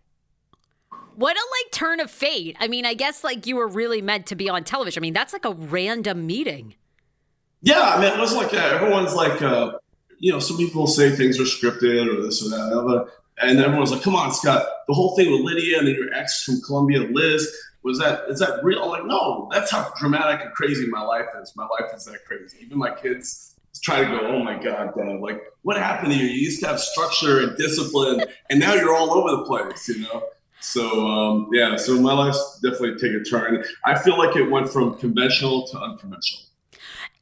what 1.15 1.37
a 1.37 1.39
like 1.39 1.71
turn 1.71 1.99
of 1.99 2.09
fate. 2.09 2.55
I 2.59 2.67
mean, 2.67 2.85
I 2.85 2.95
guess 2.95 3.23
like 3.23 3.45
you 3.45 3.55
were 3.55 3.67
really 3.67 4.01
meant 4.01 4.25
to 4.27 4.35
be 4.35 4.49
on 4.49 4.63
television. 4.63 5.01
I 5.01 5.03
mean, 5.03 5.13
that's 5.13 5.33
like 5.33 5.45
a 5.45 5.51
random 5.51 6.25
meeting. 6.25 6.75
Yeah, 7.61 7.81
I 7.81 8.01
mean, 8.01 8.13
it 8.13 8.19
wasn't 8.19 8.41
like 8.41 8.51
that. 8.51 8.73
Everyone's 8.73 9.13
like, 9.13 9.41
uh, 9.41 9.73
you 10.19 10.31
know, 10.31 10.39
some 10.39 10.57
people 10.57 10.87
say 10.87 11.15
things 11.15 11.39
are 11.39 11.43
scripted 11.43 12.11
or 12.11 12.21
this 12.21 12.45
or 12.45 12.49
that. 12.49 12.71
And, 12.71 12.73
other, 12.73 13.09
and 13.41 13.59
everyone's 13.59 13.91
like, 13.91 14.01
come 14.01 14.15
on, 14.15 14.33
Scott. 14.33 14.65
The 14.87 14.93
whole 14.93 15.15
thing 15.15 15.31
with 15.31 15.41
Lidia 15.41 15.79
and 15.79 15.87
then 15.87 15.95
your 15.95 16.13
ex 16.13 16.43
from 16.43 16.59
Colombia, 16.61 17.01
Liz, 17.01 17.49
was 17.83 17.99
that 17.99 18.29
is 18.29 18.39
that 18.39 18.63
real? 18.63 18.83
I'm 18.83 18.89
like, 18.89 19.05
no, 19.05 19.49
that's 19.51 19.71
how 19.71 19.91
dramatic 19.99 20.41
and 20.41 20.53
crazy 20.53 20.87
my 20.87 21.01
life 21.01 21.27
is. 21.41 21.53
My 21.55 21.67
life 21.79 21.91
is 21.95 22.05
that 22.05 22.25
crazy. 22.25 22.57
Even 22.61 22.77
my 22.77 22.91
kids 22.91 23.55
try 23.81 24.03
to 24.03 24.05
go, 24.05 24.19
oh 24.27 24.43
my 24.43 24.61
god, 24.61 24.93
dad, 24.95 25.19
like 25.19 25.41
what 25.63 25.77
happened 25.77 26.13
to 26.13 26.17
You 26.17 26.25
You 26.25 26.41
used 26.41 26.61
to 26.61 26.67
have 26.67 26.79
structure 26.79 27.41
and 27.41 27.57
discipline, 27.57 28.23
and 28.49 28.59
now 28.59 28.73
you're 28.73 28.95
all 28.95 29.11
over 29.11 29.31
the 29.31 29.43
place, 29.45 29.87
you 29.89 29.99
know. 30.03 30.23
So 30.59 31.07
um, 31.07 31.49
yeah, 31.51 31.75
so 31.75 31.99
my 31.99 32.13
life's 32.13 32.59
definitely 32.61 32.95
take 32.95 33.19
a 33.19 33.23
turn. 33.23 33.63
I 33.85 33.97
feel 33.97 34.17
like 34.17 34.35
it 34.35 34.49
went 34.49 34.69
from 34.69 34.95
conventional 34.97 35.67
to 35.67 35.79
unconventional. 35.79 36.43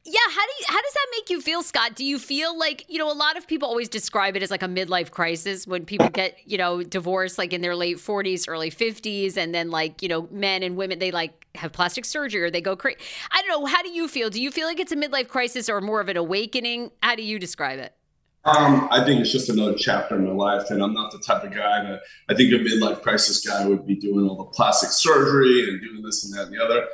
Yeah, 0.04 0.18
how 0.30 0.44
do 0.44 0.52
you, 0.58 0.64
how 0.66 0.82
does 0.82 0.92
that 0.94 1.06
make 1.12 1.30
you 1.30 1.40
feel, 1.40 1.62
Scott? 1.62 1.94
Do 1.94 2.04
you 2.04 2.18
feel 2.18 2.58
like 2.58 2.84
you 2.88 2.98
know 2.98 3.10
a 3.10 3.14
lot 3.14 3.36
of 3.36 3.46
people 3.46 3.68
always 3.68 3.88
describe 3.88 4.34
it 4.34 4.42
as 4.42 4.50
like 4.50 4.64
a 4.64 4.66
midlife 4.66 5.12
crisis 5.12 5.64
when 5.64 5.84
people 5.84 6.08
get 6.12 6.36
you 6.44 6.58
know 6.58 6.82
divorced 6.82 7.38
like 7.38 7.52
in 7.52 7.60
their 7.60 7.76
late 7.76 8.00
forties, 8.00 8.48
early 8.48 8.70
fifties, 8.70 9.36
and 9.36 9.54
then 9.54 9.70
like 9.70 10.02
you 10.02 10.08
know 10.08 10.28
men 10.32 10.64
and 10.64 10.76
women 10.76 10.98
they 10.98 11.12
like 11.12 11.46
have 11.54 11.72
plastic 11.72 12.04
surgery 12.04 12.42
or 12.42 12.50
they 12.50 12.60
go 12.60 12.74
crazy. 12.74 12.98
I 13.30 13.42
don't 13.42 13.48
know. 13.48 13.66
How 13.66 13.80
do 13.82 13.90
you 13.90 14.08
feel? 14.08 14.28
Do 14.28 14.42
you 14.42 14.50
feel 14.50 14.66
like 14.66 14.80
it's 14.80 14.90
a 14.90 14.96
midlife 14.96 15.28
crisis 15.28 15.68
or 15.68 15.80
more 15.80 16.00
of 16.00 16.08
an 16.08 16.16
awakening? 16.16 16.90
How 17.00 17.14
do 17.14 17.22
you 17.22 17.38
describe 17.38 17.78
it? 17.78 17.94
Um, 18.44 18.88
I 18.90 19.04
think 19.04 19.20
it's 19.20 19.30
just 19.30 19.50
another 19.50 19.74
chapter 19.78 20.16
in 20.16 20.24
my 20.24 20.32
life, 20.32 20.68
and 20.70 20.82
I'm 20.82 20.94
not 20.94 21.12
the 21.12 21.20
type 21.20 21.44
of 21.44 21.52
guy 21.52 21.80
that 21.84 22.00
I 22.28 22.34
think 22.34 22.52
a 22.52 22.56
midlife 22.56 23.02
crisis 23.02 23.46
guy 23.46 23.68
would 23.68 23.86
be 23.86 23.94
doing 23.94 24.28
all 24.28 24.34
the 24.34 24.50
plastic 24.50 24.90
surgery 24.90 25.68
and 25.68 25.80
doing 25.80 26.02
this 26.02 26.24
and 26.24 26.34
that 26.34 26.48
and 26.48 26.56
the 26.56 26.64
other 26.64 26.88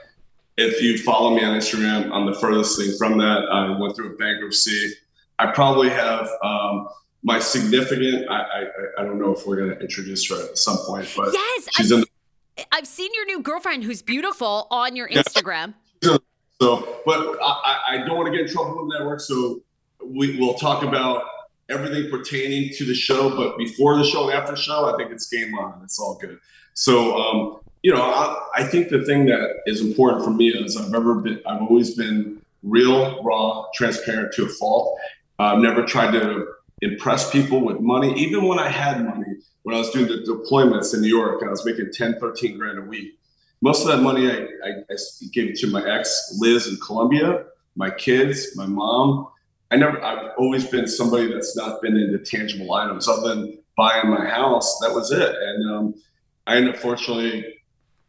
if 0.58 0.82
you 0.82 0.98
follow 0.98 1.34
me 1.34 1.44
on 1.44 1.56
Instagram, 1.56 2.10
I'm 2.12 2.26
the 2.26 2.34
furthest 2.34 2.76
thing 2.76 2.92
from 2.98 3.16
that. 3.18 3.48
I 3.50 3.78
went 3.78 3.94
through 3.94 4.14
a 4.14 4.16
bankruptcy. 4.16 4.92
I 5.38 5.52
probably 5.52 5.88
have 5.88 6.28
um, 6.42 6.88
my 7.22 7.38
significant. 7.38 8.28
I, 8.28 8.40
I, 8.40 8.64
I 8.98 9.04
don't 9.04 9.20
know 9.20 9.32
if 9.32 9.46
we're 9.46 9.56
going 9.56 9.70
to 9.70 9.78
introduce 9.78 10.28
her 10.30 10.50
at 10.50 10.58
some 10.58 10.76
point, 10.78 11.08
but 11.16 11.32
yes, 11.32 11.68
she's 11.76 11.92
I've, 11.92 11.98
in. 11.98 12.04
The, 12.56 12.66
I've 12.72 12.88
seen 12.88 13.10
your 13.14 13.24
new 13.26 13.40
girlfriend, 13.40 13.84
who's 13.84 14.02
beautiful, 14.02 14.66
on 14.72 14.96
your 14.96 15.08
Instagram. 15.08 15.74
Yeah. 16.02 16.16
So, 16.60 17.02
but 17.06 17.38
I, 17.40 17.78
I 17.90 17.96
don't 17.98 18.16
want 18.16 18.26
to 18.26 18.32
get 18.32 18.48
in 18.48 18.52
trouble 18.52 18.84
with 18.84 18.92
the 18.92 18.98
network. 18.98 19.20
So 19.20 19.62
we 20.04 20.40
will 20.40 20.54
talk 20.54 20.82
about 20.82 21.22
everything 21.68 22.10
pertaining 22.10 22.74
to 22.78 22.84
the 22.84 22.94
show. 22.94 23.30
But 23.36 23.56
before 23.58 23.96
the 23.96 24.04
show 24.04 24.28
and 24.28 24.36
after 24.36 24.56
the 24.56 24.60
show, 24.60 24.92
I 24.92 24.96
think 24.96 25.12
it's 25.12 25.28
game 25.28 25.54
on. 25.54 25.80
It's 25.84 26.00
all 26.00 26.18
good. 26.20 26.40
So 26.74 27.16
um, 27.16 27.60
you 27.82 27.92
know, 27.92 28.02
I, 28.02 28.48
I, 28.56 28.64
think 28.64 28.88
the 28.88 29.04
thing 29.04 29.26
that 29.26 29.62
is 29.66 29.80
important 29.80 30.24
for 30.24 30.30
me 30.30 30.48
is 30.48 30.76
I've 30.76 30.92
ever 30.92 31.16
been, 31.16 31.40
I've 31.46 31.62
always 31.62 31.94
been 31.94 32.42
real, 32.62 33.22
raw, 33.22 33.66
transparent 33.74 34.32
to 34.34 34.46
a 34.46 34.48
fault. 34.48 34.98
I've 35.38 35.58
never 35.58 35.84
tried 35.84 36.12
to 36.12 36.46
impress 36.82 37.30
people 37.30 37.60
with 37.60 37.80
money. 37.80 38.18
Even 38.18 38.46
when 38.46 38.58
I 38.58 38.68
had 38.68 39.04
money, 39.04 39.36
when 39.62 39.74
I 39.74 39.78
was 39.78 39.90
doing 39.90 40.06
the 40.06 40.24
deployments 40.24 40.94
in 40.94 41.00
New 41.00 41.08
York, 41.08 41.42
I 41.44 41.50
was 41.50 41.64
making 41.64 41.90
10, 41.92 42.18
13 42.18 42.58
grand 42.58 42.78
a 42.78 42.82
week. 42.82 43.18
Most 43.60 43.82
of 43.82 43.88
that 43.88 44.02
money 44.02 44.30
I, 44.30 44.46
I, 44.64 44.70
I 44.90 44.96
gave 45.32 45.54
to 45.58 45.66
my 45.68 45.84
ex, 45.88 46.36
Liz 46.38 46.66
in 46.68 46.76
Colombia, 46.84 47.44
my 47.76 47.90
kids, 47.90 48.56
my 48.56 48.66
mom. 48.66 49.28
I 49.70 49.76
never, 49.76 50.02
I've 50.02 50.32
always 50.38 50.66
been 50.66 50.88
somebody 50.88 51.32
that's 51.32 51.56
not 51.56 51.82
been 51.82 51.96
into 51.96 52.18
tangible 52.18 52.72
items 52.72 53.06
other 53.06 53.34
than 53.34 53.58
buying 53.76 54.08
my 54.08 54.24
house. 54.26 54.78
That 54.80 54.94
was 54.94 55.12
it. 55.12 55.34
And 55.34 55.70
um, 55.70 55.94
I 56.46 56.56
unfortunately 56.56 57.57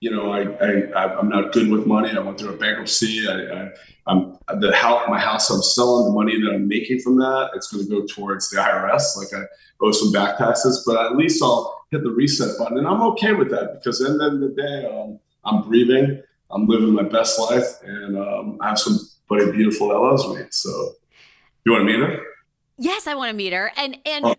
you 0.02 0.12
know, 0.12 0.32
I, 0.32 0.44
I, 0.44 1.20
I'm 1.20 1.28
not 1.28 1.52
good 1.52 1.70
with 1.70 1.86
money. 1.86 2.12
I 2.12 2.20
went 2.20 2.40
through 2.40 2.54
a 2.54 2.58
bankruptcy. 2.58 3.28
I, 3.28 3.34
I, 3.34 4.12
am 4.12 4.38
the 4.60 4.74
house, 4.74 5.04
my 5.10 5.20
house 5.20 5.50
I'm 5.50 5.62
selling, 5.62 6.06
the 6.06 6.14
money 6.14 6.40
that 6.42 6.52
I'm 6.54 6.68
making 6.68 7.00
from 7.02 7.18
that, 7.18 7.52
it's 7.54 7.72
going 7.72 7.84
to 7.86 7.90
go 7.90 8.06
towards 8.06 8.50
the 8.50 8.58
IRS. 8.58 9.18
Like 9.18 9.34
I 9.34 9.44
owe 9.82 9.92
some 9.92 10.12
back 10.12 10.38
taxes, 10.38 10.84
but 10.86 11.06
at 11.06 11.18
least 11.18 11.44
I'll 11.44 11.86
hit 11.92 12.04
the 12.04 12.12
reset 12.12 12.58
button. 12.58 12.78
And 12.78 12.88
I'm 12.88 13.02
okay 13.02 13.34
with 13.34 13.50
that 13.52 13.74
because 13.74 14.02
at 14.02 14.18
the 14.18 14.24
end 14.24 14.42
of 14.44 14.56
the 14.56 14.62
day, 14.62 14.86
um, 14.86 15.20
I'm 15.44 15.68
breathing, 15.68 16.22
I'm 16.50 16.66
living 16.66 16.94
my 16.94 17.04
best 17.04 17.38
life, 17.40 17.82
and 17.84 18.18
um, 18.18 18.58
I 18.62 18.70
have 18.70 18.80
somebody 18.80 19.52
beautiful 19.52 19.90
that 19.90 20.00
loves 20.00 20.28
me. 20.28 20.46
So, 20.50 20.94
you 21.66 21.74
want 21.74 21.82
to 21.82 21.86
meet 21.86 22.00
her? 22.00 22.24
Yes, 22.78 23.06
I 23.06 23.16
want 23.16 23.32
to 23.32 23.36
meet 23.36 23.52
her. 23.52 23.72
And, 23.76 23.98
and, 24.06 24.26
oh. 24.26 24.36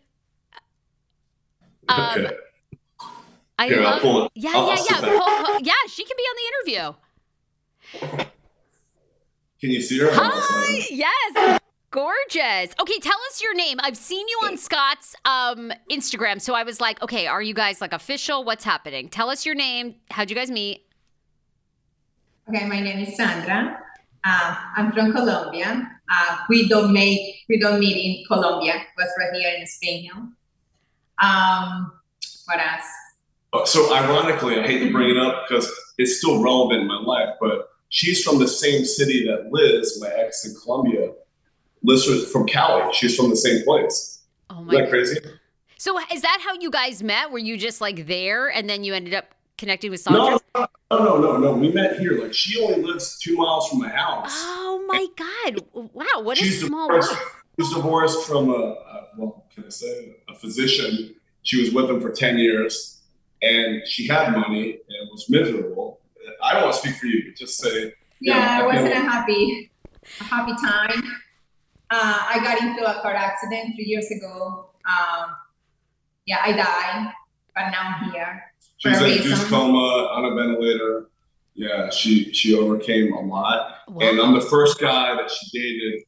um, 1.89 2.19
okay. 2.19 2.37
I 3.61 3.67
Here, 3.69 3.83
love. 3.83 4.01
Pull, 4.01 4.31
yeah, 4.35 4.53
I'll, 4.55 4.69
yeah, 4.69 4.85
yeah. 4.91 5.01
Pull, 5.01 5.45
pull, 5.45 5.61
yeah, 5.61 5.75
she 5.87 6.03
can 6.03 6.17
be 6.17 6.23
on 6.23 6.37
the 6.41 6.73
interview. 6.73 8.27
Can 9.61 9.71
you 9.71 9.83
see 9.83 9.99
her? 9.99 10.09
Hi. 10.11 10.87
Yes. 10.89 11.61
Gorgeous. 11.91 12.75
Okay, 12.81 12.99
tell 13.01 13.19
us 13.29 13.43
your 13.43 13.55
name. 13.55 13.79
I've 13.83 13.99
seen 13.99 14.27
you 14.29 14.41
on 14.45 14.57
Scott's 14.57 15.15
um, 15.27 15.73
Instagram, 15.91 16.41
so 16.41 16.55
I 16.55 16.63
was 16.63 16.81
like, 16.81 17.03
okay, 17.03 17.27
are 17.27 17.43
you 17.43 17.53
guys 17.53 17.83
like 17.83 17.93
official? 17.93 18.45
What's 18.45 18.65
happening? 18.65 19.11
Tell 19.11 19.29
us 19.29 19.45
your 19.45 19.55
name. 19.55 19.97
How'd 20.11 20.31
you 20.31 20.37
guys 20.37 20.51
meet? 20.51 20.87
Okay, 22.49 22.67
my 22.67 22.81
name 22.81 23.01
is 23.07 23.15
Sandra. 23.15 23.79
Uh, 24.25 24.57
I'm 24.75 24.91
from 24.93 25.13
Colombia. 25.13 25.87
Uh, 26.11 26.37
we 26.49 26.67
don't 26.67 26.95
make 26.95 27.45
we 27.51 27.61
don't 27.61 27.79
meet 27.79 27.99
in 27.99 28.25
Colombia. 28.27 28.81
Was 28.97 29.09
right 29.19 29.35
here 29.35 29.53
in 29.59 29.67
Spain 29.67 30.11
Um, 31.23 31.93
what 32.47 32.59
else? 32.59 32.89
Uh, 33.53 33.65
so 33.65 33.95
ironically, 33.95 34.59
I 34.61 34.67
hate 34.67 34.79
to 34.81 34.93
bring 34.93 35.11
it 35.11 35.17
up 35.17 35.47
because 35.49 35.71
it's 35.99 36.19
still 36.19 36.43
relevant 36.43 36.83
in 36.83 36.87
my 36.87 37.01
life, 37.01 37.35
but 37.41 37.71
she's 37.89 38.23
from 38.23 38.39
the 38.39 38.49
same 38.49 38.85
city 38.85 39.27
that 39.27 39.51
Liz, 39.51 39.99
my 40.01 40.09
ex 40.09 40.47
in 40.47 40.55
Colombia, 40.63 41.13
Liz 41.83 42.07
was 42.07 42.31
from 42.31 42.47
Cali. 42.47 42.93
She's 42.93 43.17
from 43.17 43.31
the 43.31 43.37
same 43.37 43.65
place. 43.65 44.23
Oh 44.51 44.63
my! 44.63 44.73
Isn't 44.73 44.85
that 44.85 44.91
crazy? 44.91 45.21
So 45.79 45.99
is 46.13 46.23
that 46.23 46.41
how 46.45 46.55
you 46.61 46.71
guys 46.71 47.03
met? 47.03 47.31
Were 47.31 47.39
you 47.39 47.57
just 47.57 47.81
like 47.81 48.07
there, 48.07 48.49
and 48.49 48.69
then 48.69 48.85
you 48.85 48.95
ended 48.95 49.15
up 49.15 49.27
connecting 49.59 49.91
with 49.91 50.01
Sandra? 50.01 50.39
No, 50.55 50.67
no, 50.91 50.99
no, 50.99 51.21
no, 51.21 51.37
no. 51.39 51.53
We 51.55 51.73
met 51.73 51.99
here. 51.99 52.23
Like 52.23 52.35
she 52.35 52.63
only 52.63 52.83
lives 52.83 53.19
two 53.19 53.37
miles 53.37 53.69
from 53.69 53.79
my 53.79 53.89
house. 53.89 54.33
Oh 54.33 54.85
my 54.87 55.07
god! 55.17 55.65
Wow, 55.73 56.23
what 56.23 56.39
she's 56.39 56.63
a 56.63 56.67
small 56.67 56.89
world. 56.89 57.05
was 57.57 57.73
divorced 57.73 58.27
from 58.27 58.51
a, 58.51 58.53
a 58.53 59.09
well, 59.17 59.45
can 59.55 59.65
I 59.65 59.69
say 59.69 60.17
a 60.29 60.35
physician. 60.35 61.15
She 61.43 61.61
was 61.61 61.73
with 61.73 61.89
him 61.89 62.01
for 62.01 62.11
ten 62.11 62.39
years, 62.39 63.00
and 63.43 63.87
she 63.87 64.07
had 64.07 64.33
money 64.33 64.79
and 64.89 65.09
was 65.11 65.29
miserable. 65.29 66.01
I 66.43 66.55
don't 66.55 66.63
want 66.65 66.75
to 66.75 66.81
speak 66.81 66.97
for 66.97 67.07
you, 67.07 67.25
but 67.27 67.37
just 67.37 67.59
say. 67.59 67.95
Yeah, 68.21 68.63
it 68.63 68.67
wasn't 68.67 68.93
a 68.93 69.01
happy, 69.01 69.71
a 70.21 70.25
happy 70.25 70.53
time. 70.53 71.03
Uh, 71.91 72.27
I 72.29 72.39
got 72.43 72.61
into 72.61 72.85
a 72.85 73.01
car 73.03 73.15
accident 73.15 73.75
three 73.75 73.87
years 73.87 74.11
ago. 74.11 74.71
Um, 74.87 75.31
yeah, 76.27 76.39
I 76.45 76.53
died, 76.53 77.13
but 77.55 77.71
now 77.71 77.97
I'm 77.97 78.11
here. 78.11 78.43
She's 78.77 79.01
in 79.01 79.11
induced 79.11 79.47
coma 79.49 79.79
on 79.79 80.25
a 80.27 80.35
ventilator. 80.35 81.09
Yeah, 81.55 81.91
she 81.91 82.33
she 82.33 82.57
overcame 82.57 83.13
a 83.13 83.21
lot, 83.21 83.79
wow. 83.89 84.09
and 84.09 84.21
I'm 84.21 84.35
the 84.35 84.41
first 84.41 84.81
guy 84.81 85.15
that 85.17 85.31
she 85.31 85.59
dated, 85.59 86.05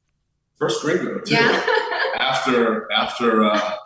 first 0.57 0.81
gringo 0.81 1.19
too. 1.21 1.35
Yeah. 1.35 1.67
after 2.19 2.91
after 2.93 3.45
uh, 3.45 3.77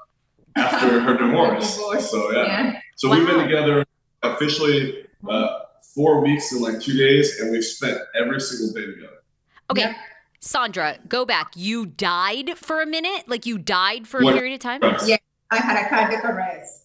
after 0.57 1.01
her 1.07 1.17
divorce. 1.17 1.77
divorce. 1.77 2.11
So 2.11 2.33
yeah, 2.33 2.45
yeah. 2.45 2.81
so 2.97 3.09
wow. 3.09 3.17
we've 3.17 3.27
been 3.27 3.41
together 3.41 3.85
officially 4.23 5.05
uh, 5.29 5.59
four 5.95 6.23
weeks 6.23 6.53
and 6.53 6.61
like 6.61 6.81
two 6.81 6.97
days, 6.97 7.41
and 7.41 7.51
we've 7.51 7.65
spent 7.65 7.99
every 8.19 8.41
single 8.41 8.75
day 8.75 8.87
together. 8.87 9.23
Okay. 9.71 9.81
Yeah. 9.83 9.95
Sandra, 10.41 10.99
go 11.09 11.25
back. 11.25 11.53
You 11.57 11.87
died 11.87 12.57
for 12.57 12.81
a 12.81 12.87
minute? 12.87 13.25
Like 13.27 13.47
you 13.47 13.59
died 13.59 14.07
for 14.07 14.21
a 14.21 14.25
period 14.25 14.55
of 14.55 14.61
time? 14.61 14.81
Yeah, 15.05 15.17
I 15.51 15.57
had 15.57 15.85
a 15.85 15.89
cardiac 15.89 16.25
arrest. 16.25 16.85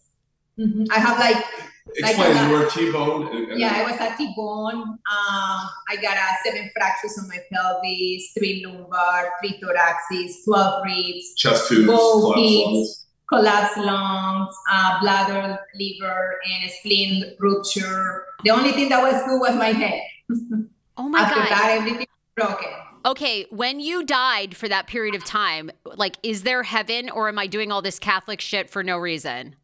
Mm-hmm. 0.58 0.86
I 0.92 1.00
have 1.00 1.20
like 1.20 1.46
Explain, 1.96 2.36
like 2.36 2.48
you 2.48 2.54
were 2.54 2.70
T-boned. 2.70 3.60
yeah, 3.60 3.74
I 3.76 3.92
was 3.92 4.00
a 4.00 4.16
T-bone. 4.16 4.76
Um, 4.76 5.00
I 5.06 5.96
got 6.02 6.16
uh, 6.16 6.34
seven 6.44 6.70
fractures 6.74 7.18
on 7.20 7.28
my 7.28 7.40
pelvis, 7.52 8.32
three 8.38 8.64
lumbar, 8.66 9.32
three 9.42 9.60
thoraxes, 9.60 10.46
12 10.46 10.84
ribs, 10.86 11.34
chest 11.36 11.68
tubes, 11.68 13.08
collapsed 13.32 13.78
lungs, 13.78 14.54
uh, 14.70 15.00
bladder, 15.02 15.60
liver, 15.76 16.40
and 16.52 16.72
spleen 16.72 17.34
rupture. 17.40 18.26
The 18.44 18.52
only 18.52 18.72
thing 18.72 18.90
that 18.90 19.02
was 19.02 19.22
good 19.24 19.40
was 19.40 19.56
my 19.56 19.70
head. 19.70 20.02
Oh 20.98 21.08
my 21.08 21.22
After 21.22 21.40
God. 21.40 21.50
that, 21.50 21.78
everything 21.80 22.06
broken. 22.36 22.68
Okay, 23.06 23.46
when 23.50 23.80
you 23.80 24.04
died 24.04 24.56
for 24.56 24.68
that 24.68 24.88
period 24.88 25.16
of 25.16 25.24
time, 25.24 25.72
like, 25.86 26.18
is 26.22 26.44
there 26.44 26.62
heaven 26.64 27.10
or 27.10 27.28
am 27.30 27.40
I 27.40 27.48
doing 27.48 27.72
all 27.72 27.82
this 27.82 27.98
Catholic 27.98 28.42
shit 28.42 28.70
for 28.70 28.84
no 28.84 28.98
reason? 28.98 29.56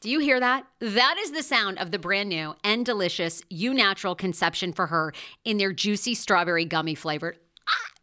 Do 0.00 0.10
you 0.10 0.18
hear 0.18 0.40
that? 0.40 0.66
That 0.80 1.16
is 1.20 1.30
the 1.30 1.44
sound 1.44 1.78
of 1.78 1.92
the 1.92 1.98
brand 1.98 2.30
new 2.30 2.56
and 2.64 2.84
delicious 2.84 3.42
Eu 3.50 3.72
Natural 3.74 4.16
Conception 4.16 4.72
for 4.72 4.88
Her 4.88 5.12
in 5.44 5.58
their 5.58 5.72
juicy 5.72 6.14
strawberry 6.14 6.64
gummy 6.64 6.96
flavored. 6.96 7.38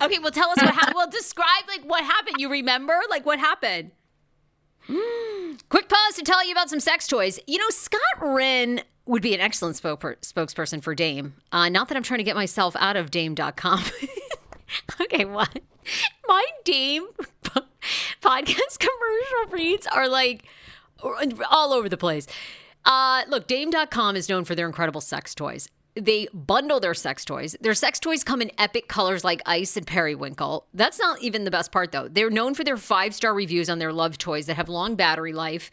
Okay, 0.00 0.18
well, 0.18 0.30
tell 0.30 0.50
us 0.50 0.56
what 0.58 0.74
happened. 0.74 0.94
well, 0.96 1.10
describe 1.10 1.64
like 1.68 1.82
what 1.82 2.04
happened. 2.04 2.36
You 2.38 2.50
remember 2.50 2.98
like 3.10 3.26
what 3.26 3.38
happened? 3.38 3.90
Quick 4.88 5.88
pause 5.88 6.14
to 6.16 6.22
tell 6.22 6.44
you 6.44 6.52
about 6.52 6.70
some 6.70 6.80
sex 6.80 7.06
toys. 7.06 7.38
You 7.46 7.58
know, 7.58 7.68
Scott 7.70 8.00
Wren 8.20 8.82
would 9.06 9.22
be 9.22 9.34
an 9.34 9.40
excellent 9.40 9.76
spokesperson 9.76 10.82
for 10.82 10.94
Dame. 10.94 11.34
Uh, 11.50 11.68
not 11.68 11.88
that 11.88 11.96
I'm 11.96 12.02
trying 12.02 12.18
to 12.18 12.24
get 12.24 12.36
myself 12.36 12.76
out 12.78 12.96
of 12.96 13.10
Dame.com. 13.10 13.82
okay, 15.00 15.24
what? 15.24 15.60
My 16.26 16.44
Dame 16.64 17.06
podcast 18.22 18.78
commercial 18.78 19.50
reads 19.50 19.86
are 19.86 20.08
like 20.08 20.44
all 21.50 21.72
over 21.72 21.88
the 21.88 21.96
place. 21.96 22.26
Uh, 22.84 23.22
look, 23.28 23.46
Dame.com 23.46 24.16
is 24.16 24.28
known 24.28 24.44
for 24.44 24.54
their 24.54 24.66
incredible 24.66 25.00
sex 25.00 25.34
toys. 25.34 25.68
They 26.00 26.28
bundle 26.32 26.80
their 26.80 26.94
sex 26.94 27.24
toys. 27.24 27.56
Their 27.60 27.74
sex 27.74 27.98
toys 27.98 28.22
come 28.22 28.40
in 28.40 28.50
epic 28.58 28.88
colors 28.88 29.24
like 29.24 29.42
ice 29.46 29.76
and 29.76 29.86
periwinkle. 29.86 30.66
That's 30.72 30.98
not 30.98 31.20
even 31.22 31.44
the 31.44 31.50
best 31.50 31.72
part, 31.72 31.92
though. 31.92 32.08
They're 32.08 32.30
known 32.30 32.54
for 32.54 32.64
their 32.64 32.76
five 32.76 33.14
star 33.14 33.34
reviews 33.34 33.68
on 33.68 33.78
their 33.78 33.92
love 33.92 34.18
toys 34.18 34.46
that 34.46 34.56
have 34.56 34.68
long 34.68 34.94
battery 34.94 35.32
life, 35.32 35.70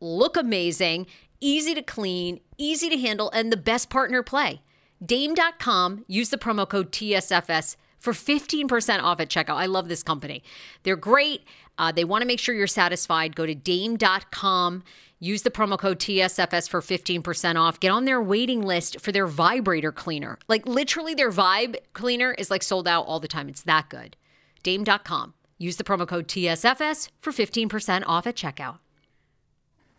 look 0.00 0.36
amazing, 0.36 1.06
easy 1.40 1.74
to 1.74 1.82
clean, 1.82 2.40
easy 2.56 2.88
to 2.88 2.98
handle, 2.98 3.30
and 3.30 3.52
the 3.52 3.56
best 3.56 3.90
partner 3.90 4.22
play. 4.22 4.62
Dame.com, 5.04 6.04
use 6.06 6.30
the 6.30 6.38
promo 6.38 6.68
code 6.68 6.92
TSFS 6.92 7.76
for 7.98 8.12
15% 8.12 9.02
off 9.02 9.18
at 9.20 9.28
checkout. 9.28 9.56
I 9.56 9.66
love 9.66 9.88
this 9.88 10.02
company. 10.02 10.42
They're 10.82 10.94
great. 10.96 11.42
Uh, 11.78 11.90
they 11.90 12.04
want 12.04 12.22
to 12.22 12.26
make 12.26 12.38
sure 12.38 12.54
you're 12.54 12.66
satisfied. 12.66 13.34
Go 13.34 13.46
to 13.46 13.54
dame.com, 13.54 14.84
use 15.24 15.42
the 15.42 15.50
promo 15.50 15.78
code 15.78 15.98
TSFS 15.98 16.68
for 16.68 16.80
15% 16.80 17.56
off. 17.56 17.80
Get 17.80 17.90
on 17.90 18.04
their 18.04 18.20
waiting 18.20 18.62
list 18.62 19.00
for 19.00 19.10
their 19.10 19.26
vibrator 19.26 19.90
cleaner. 19.90 20.38
Like 20.48 20.66
literally, 20.66 21.14
their 21.14 21.30
vibe 21.30 21.76
cleaner 21.94 22.32
is 22.32 22.50
like 22.50 22.62
sold 22.62 22.86
out 22.86 23.06
all 23.06 23.20
the 23.20 23.28
time. 23.28 23.48
It's 23.48 23.62
that 23.62 23.88
good. 23.88 24.16
Dame.com, 24.62 25.34
use 25.58 25.76
the 25.76 25.84
promo 25.84 26.06
code 26.06 26.28
TSFS 26.28 27.08
for 27.20 27.32
15% 27.32 28.04
off 28.06 28.26
at 28.26 28.36
checkout. 28.36 28.78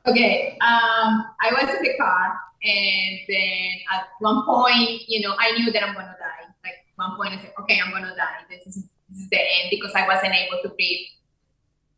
Okay. 0.07 0.57
Um, 0.61 1.25
I 1.41 1.51
was 1.51 1.63
in 1.75 1.81
the 1.81 1.97
car, 1.97 2.37
and 2.63 3.19
then 3.27 3.69
at 3.93 4.07
one 4.19 4.45
point, 4.45 5.01
you 5.07 5.27
know, 5.27 5.35
I 5.39 5.51
knew 5.51 5.71
that 5.71 5.83
I'm 5.83 5.95
gonna 5.95 6.15
die. 6.19 6.45
Like 6.63 6.85
one 6.95 7.15
point, 7.17 7.33
I 7.33 7.41
said, 7.41 7.53
"Okay, 7.61 7.79
I'm 7.83 7.91
gonna 7.91 8.15
die. 8.15 8.45
This 8.49 8.67
is 8.67 8.87
this 9.09 9.19
is 9.19 9.29
the 9.29 9.39
end," 9.39 9.69
because 9.71 9.93
I 9.95 10.07
wasn't 10.07 10.35
able 10.35 10.61
to 10.61 10.69
breathe. 10.69 11.07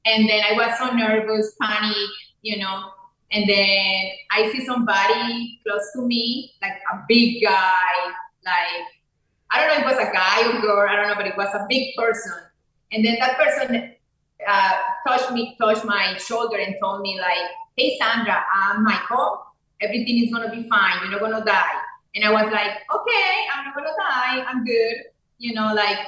And 0.05 0.29
then 0.29 0.41
I 0.41 0.53
was 0.53 0.77
so 0.77 0.93
nervous, 0.93 1.53
panic, 1.61 1.97
you 2.41 2.59
know. 2.59 2.91
And 3.31 3.47
then 3.47 4.11
I 4.31 4.49
see 4.51 4.65
somebody 4.65 5.59
close 5.65 5.91
to 5.95 6.01
me, 6.01 6.53
like 6.61 6.79
a 6.93 7.03
big 7.07 7.43
guy, 7.43 8.13
like 8.45 8.85
I 9.51 9.59
don't 9.59 9.69
know 9.69 9.75
if 9.75 9.81
it 9.81 9.97
was 9.97 10.09
a 10.09 10.11
guy 10.11 10.47
or 10.47 10.61
girl, 10.61 10.87
I 10.89 10.95
don't 10.95 11.07
know, 11.09 11.15
but 11.15 11.27
it 11.27 11.37
was 11.37 11.53
a 11.53 11.65
big 11.69 11.95
person. 11.95 12.33
And 12.91 13.03
then 13.03 13.17
that 13.19 13.37
person 13.37 13.93
uh, 14.47 14.71
touched 15.07 15.31
me, 15.31 15.55
touched 15.59 15.85
my 15.85 16.15
shoulder, 16.17 16.57
and 16.57 16.75
told 16.81 17.01
me 17.01 17.19
like, 17.19 17.51
"Hey, 17.75 17.97
Sandra, 17.97 18.45
I'm 18.53 18.83
Michael. 18.83 19.43
Everything 19.81 20.23
is 20.23 20.33
gonna 20.33 20.49
be 20.49 20.67
fine. 20.69 21.01
You're 21.01 21.11
not 21.11 21.19
gonna 21.21 21.45
die." 21.45 21.79
And 22.15 22.23
I 22.23 22.31
was 22.31 22.51
like, 22.51 22.71
"Okay, 22.93 23.29
I'm 23.53 23.65
not 23.65 23.75
gonna 23.75 23.95
die. 23.97 24.43
I'm 24.47 24.63
good." 24.63 24.95
You 25.37 25.53
know, 25.53 25.73
like 25.73 25.99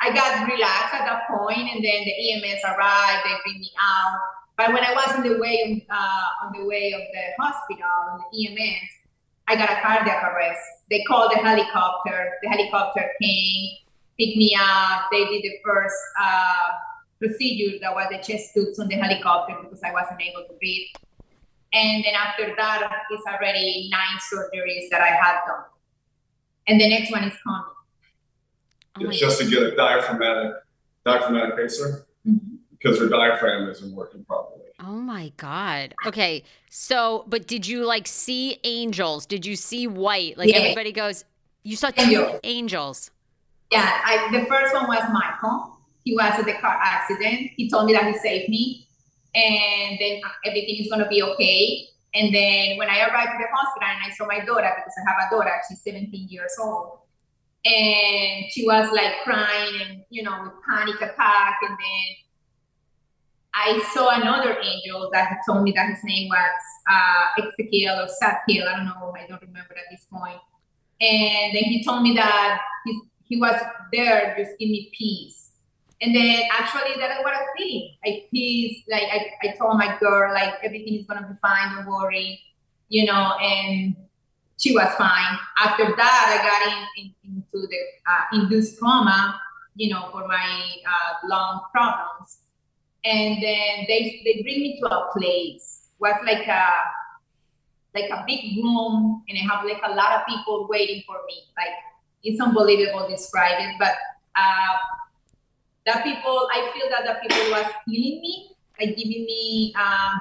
I 0.00 0.12
got 0.12 0.48
relaxed 0.48 0.94
at 0.94 1.04
that 1.04 1.28
point, 1.28 1.72
and 1.72 1.84
then 1.84 2.04
the 2.04 2.14
EMS 2.32 2.64
arrived. 2.64 3.24
They 3.24 3.34
bring 3.44 3.60
me 3.60 3.70
out. 3.80 4.20
But 4.58 4.72
when 4.74 4.82
I 4.84 4.92
was 4.92 5.14
on 5.14 5.22
the 5.22 5.38
way, 5.38 5.86
uh, 5.88 6.44
on 6.44 6.52
the 6.52 6.64
way 6.66 6.92
of 6.92 7.00
the 7.00 7.24
hospital, 7.42 7.86
on 8.10 8.20
the 8.32 8.48
EMS, 8.48 8.88
I 9.46 9.54
got 9.54 9.70
a 9.70 9.80
cardiac 9.80 10.22
arrest. 10.24 10.60
They 10.90 11.04
called 11.04 11.30
the 11.32 11.38
helicopter. 11.38 12.32
The 12.42 12.48
helicopter 12.48 13.08
came, 13.22 13.76
picked 14.18 14.36
me 14.36 14.58
up. 14.60 15.06
They 15.12 15.24
did 15.26 15.42
the 15.44 15.52
first 15.64 15.94
uh, 16.20 16.70
procedure 17.20 17.78
that 17.80 17.94
was 17.94 18.08
the 18.10 18.18
chest 18.18 18.52
tubes 18.52 18.80
on 18.80 18.88
the 18.88 18.96
helicopter 18.96 19.54
because 19.62 19.80
I 19.84 19.92
wasn't 19.92 20.20
able 20.20 20.42
to 20.48 20.54
breathe. 20.58 20.88
And 21.72 22.02
then 22.04 22.14
after 22.16 22.52
that, 22.56 22.90
it's 23.10 23.22
already 23.26 23.88
nine 23.92 24.18
surgeries 24.18 24.90
that 24.90 25.00
I 25.00 25.10
had 25.10 25.38
done. 25.46 25.64
And 26.66 26.80
the 26.80 26.88
next 26.88 27.12
one 27.12 27.22
is 27.22 27.34
coming. 27.44 27.62
Oh 28.96 29.02
my- 29.04 29.10
It's 29.10 29.18
just 29.20 29.38
to 29.40 29.48
get 29.48 29.62
a 29.62 29.76
diaphragmatic 29.76 30.54
diaphragmatic 31.06 31.56
pacer. 31.56 32.07
Because 32.78 32.98
her 32.98 33.08
diaphragm 33.08 33.68
isn't 33.68 33.94
working 33.94 34.24
properly. 34.24 34.64
Oh 34.80 34.92
my 34.92 35.32
God. 35.36 35.94
Okay. 36.06 36.44
So, 36.70 37.24
but 37.26 37.46
did 37.46 37.66
you 37.66 37.84
like 37.84 38.06
see 38.06 38.58
angels? 38.64 39.26
Did 39.26 39.44
you 39.44 39.56
see 39.56 39.86
white? 39.86 40.38
Like 40.38 40.50
Yeah. 40.50 40.58
everybody 40.58 40.92
goes, 40.92 41.24
you 41.64 41.74
saw 41.76 41.90
two 41.90 42.02
Angel. 42.02 42.40
angels. 42.44 43.10
Yeah, 43.72 44.00
I, 44.04 44.28
the 44.32 44.46
first 44.46 44.72
one 44.72 44.86
was 44.86 45.02
Michael. 45.12 45.76
He 46.04 46.14
was 46.14 46.32
at 46.38 46.46
the 46.46 46.54
car 46.54 46.78
accident. 46.82 47.50
He 47.56 47.68
told 47.68 47.86
me 47.86 47.92
that 47.92 48.04
he 48.06 48.14
saved 48.18 48.48
me, 48.48 48.88
and 49.34 49.98
then 50.00 50.22
everything 50.46 50.76
is 50.82 50.88
gonna 50.90 51.08
be 51.08 51.22
okay. 51.22 51.88
And 52.14 52.34
then 52.34 52.78
when 52.78 52.88
I 52.88 53.00
arrived 53.00 53.28
at 53.32 53.38
the 53.38 53.48
hospital 53.52 53.88
and 53.88 54.10
I 54.10 54.14
saw 54.16 54.24
my 54.26 54.42
daughter 54.42 54.72
because 54.74 54.94
I 54.96 55.10
have 55.10 55.18
a 55.30 55.34
daughter, 55.34 55.52
she's 55.68 55.82
17 55.82 56.28
years 56.30 56.56
old, 56.58 57.00
and 57.64 58.44
she 58.50 58.64
was 58.64 58.90
like 58.92 59.12
crying 59.24 59.80
and 59.86 60.02
you 60.08 60.22
know 60.22 60.40
with 60.44 60.52
panic 60.66 60.96
attack. 60.96 61.58
And 61.62 61.72
then 61.76 62.04
I 63.54 63.82
saw 63.92 64.10
another 64.10 64.58
angel 64.62 65.10
that 65.12 65.38
told 65.46 65.64
me 65.64 65.72
that 65.72 65.88
his 65.88 66.04
name 66.04 66.28
was 66.28 66.60
uh, 66.90 67.42
Ezekiel 67.42 68.00
or 68.00 68.06
Sakiel. 68.06 68.68
I 68.68 68.76
don't 68.76 68.86
know. 68.86 69.14
I 69.16 69.26
don't 69.26 69.40
remember 69.40 69.74
at 69.74 69.90
this 69.90 70.06
point. 70.10 70.38
And 71.00 71.54
then 71.54 71.64
he 71.64 71.82
told 71.84 72.02
me 72.02 72.14
that 72.14 72.60
he's 72.84 73.00
he 73.28 73.38
was 73.38 73.60
there 73.92 74.34
just 74.38 74.58
give 74.58 74.68
me 74.68 74.90
peace. 74.96 75.50
And 76.00 76.14
then 76.14 76.42
actually 76.52 76.94
that's 76.98 77.22
what 77.22 77.34
I 77.34 77.44
feel. 77.56 77.90
Like 78.04 78.28
peace, 78.30 78.84
like 78.90 79.04
I, 79.04 79.48
I 79.48 79.54
told 79.56 79.76
my 79.76 79.98
girl, 79.98 80.32
like 80.32 80.54
everything 80.62 80.94
is 80.94 81.06
gonna 81.06 81.26
be 81.28 81.34
fine, 81.42 81.76
don't 81.76 81.86
worry, 81.86 82.40
you 82.88 83.04
know, 83.04 83.36
and 83.40 83.94
she 84.56 84.72
was 84.72 84.88
fine. 84.94 85.38
After 85.60 85.94
that 85.94 86.24
I 86.32 86.46
got 86.46 86.72
in, 86.72 87.04
in 87.04 87.34
into 87.36 87.66
the 87.66 87.78
uh, 88.10 88.22
induced 88.32 88.80
coma, 88.80 89.40
you 89.74 89.92
know, 89.92 90.08
for 90.10 90.26
my 90.26 90.62
uh, 90.86 91.28
lung 91.28 91.60
problems. 91.72 92.38
And 93.04 93.42
then 93.42 93.86
they 93.86 94.22
they 94.24 94.42
bring 94.42 94.60
me 94.60 94.80
to 94.80 94.86
a 94.86 95.12
place. 95.12 95.88
Was 95.98 96.14
like 96.24 96.46
a 96.46 96.64
like 97.94 98.10
a 98.10 98.24
big 98.26 98.56
room 98.62 99.24
and 99.28 99.38
I 99.38 99.42
have 99.42 99.64
like 99.64 99.82
a 99.84 99.94
lot 99.94 100.20
of 100.20 100.26
people 100.26 100.68
waiting 100.70 101.02
for 101.06 101.16
me. 101.26 101.42
Like 101.56 101.74
it's 102.22 102.40
unbelievable 102.40 103.08
describing, 103.08 103.76
but 103.78 103.94
uh, 104.36 104.76
the 105.86 106.00
people, 106.02 106.48
I 106.52 106.70
feel 106.74 106.88
that 106.90 107.04
the 107.04 107.16
people 107.22 107.50
was 107.50 107.66
healing 107.86 108.20
me, 108.20 108.56
like 108.78 108.96
giving 108.96 109.24
me, 109.24 109.74
um, 109.76 110.20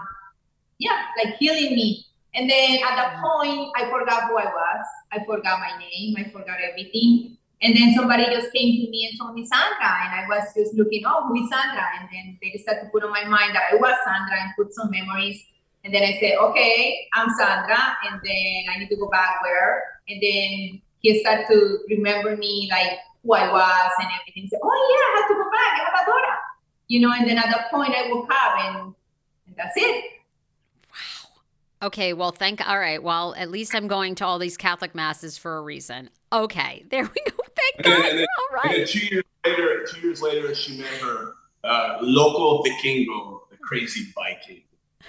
yeah, 0.79 1.05
like 1.23 1.35
healing 1.35 1.75
me. 1.75 2.05
And 2.33 2.49
then 2.49 2.79
at 2.83 2.95
that 2.95 3.21
point, 3.21 3.71
I 3.75 3.89
forgot 3.89 4.29
who 4.29 4.37
I 4.37 4.45
was. 4.45 4.85
I 5.11 5.25
forgot 5.25 5.59
my 5.59 5.77
name. 5.79 6.15
I 6.17 6.29
forgot 6.31 6.57
everything. 6.61 7.36
And 7.61 7.75
then 7.75 7.93
somebody 7.95 8.25
just 8.25 8.53
came 8.53 8.85
to 8.85 8.91
me 8.91 9.09
and 9.09 9.19
told 9.19 9.33
me 9.33 9.45
Sandra, 9.45 9.89
and 10.05 10.13
I 10.13 10.25
was 10.29 10.53
just 10.55 10.75
looking, 10.75 11.03
oh, 11.07 11.27
who 11.27 11.41
is 11.41 11.49
Sandra? 11.49 11.85
And 11.99 12.07
then 12.11 12.37
they 12.41 12.57
started 12.61 12.85
to 12.85 12.89
put 12.89 13.03
on 13.03 13.09
my 13.09 13.25
mind 13.25 13.55
that 13.55 13.73
I 13.73 13.75
was 13.75 13.95
Sandra 14.05 14.37
and 14.39 14.53
put 14.55 14.73
some 14.73 14.91
memories. 14.91 15.41
And 15.83 15.93
then 15.93 16.03
I 16.03 16.19
said, 16.19 16.37
okay, 16.37 17.07
I'm 17.15 17.29
Sandra, 17.33 17.97
and 18.05 18.21
then 18.23 18.63
I 18.69 18.77
need 18.77 18.89
to 18.89 18.95
go 18.95 19.09
back 19.09 19.41
where? 19.41 19.83
And 20.07 20.21
then 20.21 20.81
he 20.99 21.19
started 21.19 21.47
to 21.49 21.79
remember 21.89 22.37
me 22.37 22.67
like 22.69 22.99
who 23.23 23.33
I 23.33 23.51
was 23.51 23.91
and 23.99 24.09
everything. 24.21 24.47
Said, 24.49 24.59
oh 24.61 24.69
yeah, 24.69 25.05
I 25.07 25.21
have 25.21 25.27
to 25.29 25.35
go 25.35 25.49
back. 25.49 25.71
I 25.73 25.83
have 25.89 26.01
a 26.03 26.05
daughter, 26.05 26.37
you 26.87 26.99
know. 26.99 27.11
And 27.11 27.27
then 27.27 27.37
at 27.37 27.49
that 27.49 27.71
point, 27.71 27.93
I 27.95 28.11
woke 28.11 28.29
up, 28.29 28.53
and, 28.59 28.93
and 29.47 29.55
that's 29.55 29.73
it. 29.77 30.05
Okay, 31.81 32.13
well, 32.13 32.31
thank. 32.31 32.67
All 32.67 32.79
right, 32.79 33.01
well, 33.01 33.35
at 33.37 33.51
least 33.51 33.75
I'm 33.75 33.87
going 33.87 34.15
to 34.15 34.25
all 34.25 34.39
these 34.39 34.57
Catholic 34.57 34.95
masses 34.95 35.37
for 35.37 35.57
a 35.57 35.61
reason. 35.61 36.09
Okay, 36.33 36.83
there 36.89 37.03
we 37.03 37.31
go. 37.31 37.43
Thank 37.55 37.85
God. 37.85 38.05
and 38.09 38.19
then- 38.19 38.27
all 38.53 38.61
And 38.71 38.79
then 38.79 38.87
two 38.87 39.05
years 39.05 39.23
later, 39.45 39.85
two 39.85 40.01
years 40.01 40.21
later, 40.21 40.55
she 40.55 40.77
met 40.79 40.87
her 41.01 41.33
uh, 41.63 41.97
local 42.01 42.63
vikingo, 42.63 43.41
the 43.51 43.57
crazy 43.61 44.07
Viking. 44.15 44.61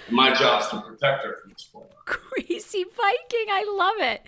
My 0.09 0.33
job 0.33 0.61
is 0.61 0.69
to 0.69 0.81
protect 0.81 1.23
her 1.25 1.37
from 1.41 1.51
this 1.51 1.63
point. 1.63 1.87
Crazy 2.05 2.83
Viking, 2.83 3.47
I 3.49 3.65
love 3.75 4.07
it. 4.11 4.21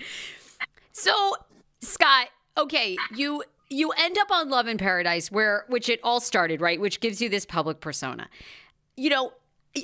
So, 0.92 1.36
Scott, 1.82 2.28
okay, 2.58 2.98
you 3.16 3.44
you 3.70 3.92
end 3.98 4.18
up 4.18 4.30
on 4.32 4.50
Love 4.50 4.68
in 4.68 4.78
Paradise, 4.78 5.32
where 5.32 5.66
which 5.70 5.88
it 5.90 6.00
all 6.04 6.20
started, 6.20 6.60
right? 6.60 6.80
Which 6.80 7.00
gives 7.00 7.22
you 7.22 7.30
this 7.30 7.46
public 7.46 7.80
persona. 7.80 8.30
You 8.98 9.10
know, 9.10 9.34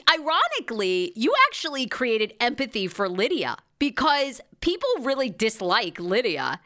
ironically, 0.09 1.13
you 1.15 1.33
actually 1.47 1.87
created 1.87 2.33
empathy 2.39 2.87
for 2.87 3.07
Lidia 3.07 3.57
because 3.79 4.41
people 4.61 4.89
really 5.01 5.29
dislike 5.29 5.99
Lidia. 5.99 6.59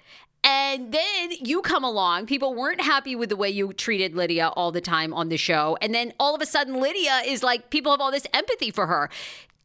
And 0.44 0.92
then 0.92 1.32
you 1.40 1.62
come 1.62 1.84
along. 1.84 2.26
People 2.26 2.56
weren't 2.56 2.82
happy 2.82 3.16
with 3.16 3.30
the 3.30 3.36
way 3.36 3.50
you 3.50 3.74
treated 3.74 4.16
Lidia 4.16 4.50
all 4.50 4.72
the 4.72 4.82
time 4.82 5.14
on 5.14 5.30
the 5.30 5.38
show. 5.38 5.78
And 5.82 5.94
then 5.94 6.14
all 6.20 6.34
of 6.34 6.42
a 6.42 6.48
sudden, 6.48 6.80
Lidia 6.80 7.22
is 7.26 7.44
like, 7.44 7.70
people 7.70 7.92
have 7.92 8.02
all 8.02 8.12
this 8.12 8.26
empathy 8.34 8.72
for 8.72 8.88
her. 8.88 9.10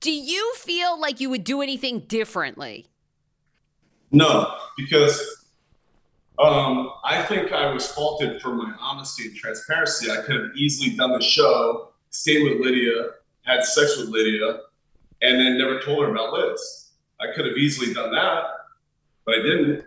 Do 0.00 0.12
you 0.12 0.52
feel 0.56 1.00
like 1.00 1.18
you 1.18 1.30
would 1.30 1.44
do 1.44 1.62
anything 1.62 2.00
differently? 2.00 2.88
No, 4.10 4.54
because 4.76 5.18
um, 6.38 6.90
I 7.04 7.22
think 7.22 7.52
I 7.52 7.72
was 7.72 7.90
faulted 7.90 8.42
for 8.42 8.54
my 8.54 8.74
honesty 8.78 9.28
and 9.28 9.34
transparency. 9.34 10.10
I 10.10 10.16
could 10.16 10.36
have 10.36 10.50
easily 10.56 10.94
done 10.94 11.12
the 11.12 11.22
show, 11.22 11.92
stayed 12.10 12.42
with 12.42 12.60
Lidia, 12.60 13.12
had 13.46 13.64
sex 13.64 13.96
with 13.96 14.08
Lidia, 14.08 14.60
and 15.22 15.40
then 15.40 15.58
never 15.58 15.80
told 15.80 16.04
her 16.04 16.10
about 16.10 16.32
Liz. 16.32 16.90
I 17.20 17.26
could 17.34 17.46
have 17.46 17.56
easily 17.56 17.94
done 17.94 18.12
that, 18.12 18.44
but 19.24 19.36
I 19.36 19.42
didn't. 19.42 19.84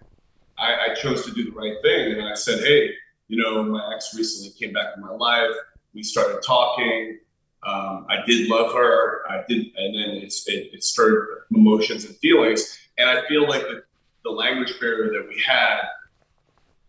I, 0.58 0.90
I 0.90 0.96
chose 0.96 1.24
to 1.26 1.32
do 1.32 1.46
the 1.46 1.52
right 1.52 1.76
thing, 1.82 2.14
and 2.14 2.28
I 2.28 2.34
said, 2.34 2.60
"Hey, 2.60 2.92
you 3.28 3.42
know, 3.42 3.64
my 3.64 3.94
ex 3.94 4.16
recently 4.16 4.52
came 4.58 4.74
back 4.74 4.96
in 4.96 5.02
my 5.02 5.12
life. 5.12 5.52
We 5.94 6.04
started 6.04 6.42
talking. 6.46 7.20
Um, 7.64 8.08
I 8.10 8.26
did 8.26 8.50
love 8.50 8.74
her. 8.74 9.30
I 9.30 9.44
did, 9.48 9.68
and 9.76 9.96
then 9.96 10.10
it, 10.18 10.34
it 10.48 10.84
stirred 10.84 11.44
emotions 11.54 12.06
and 12.06 12.16
feelings. 12.18 12.78
And 12.98 13.10
I 13.10 13.26
feel 13.28 13.48
like 13.48 13.62
the, 13.62 13.84
the 14.24 14.32
language 14.32 14.80
barrier 14.80 15.12
that 15.14 15.28
we 15.28 15.42
had 15.42 15.82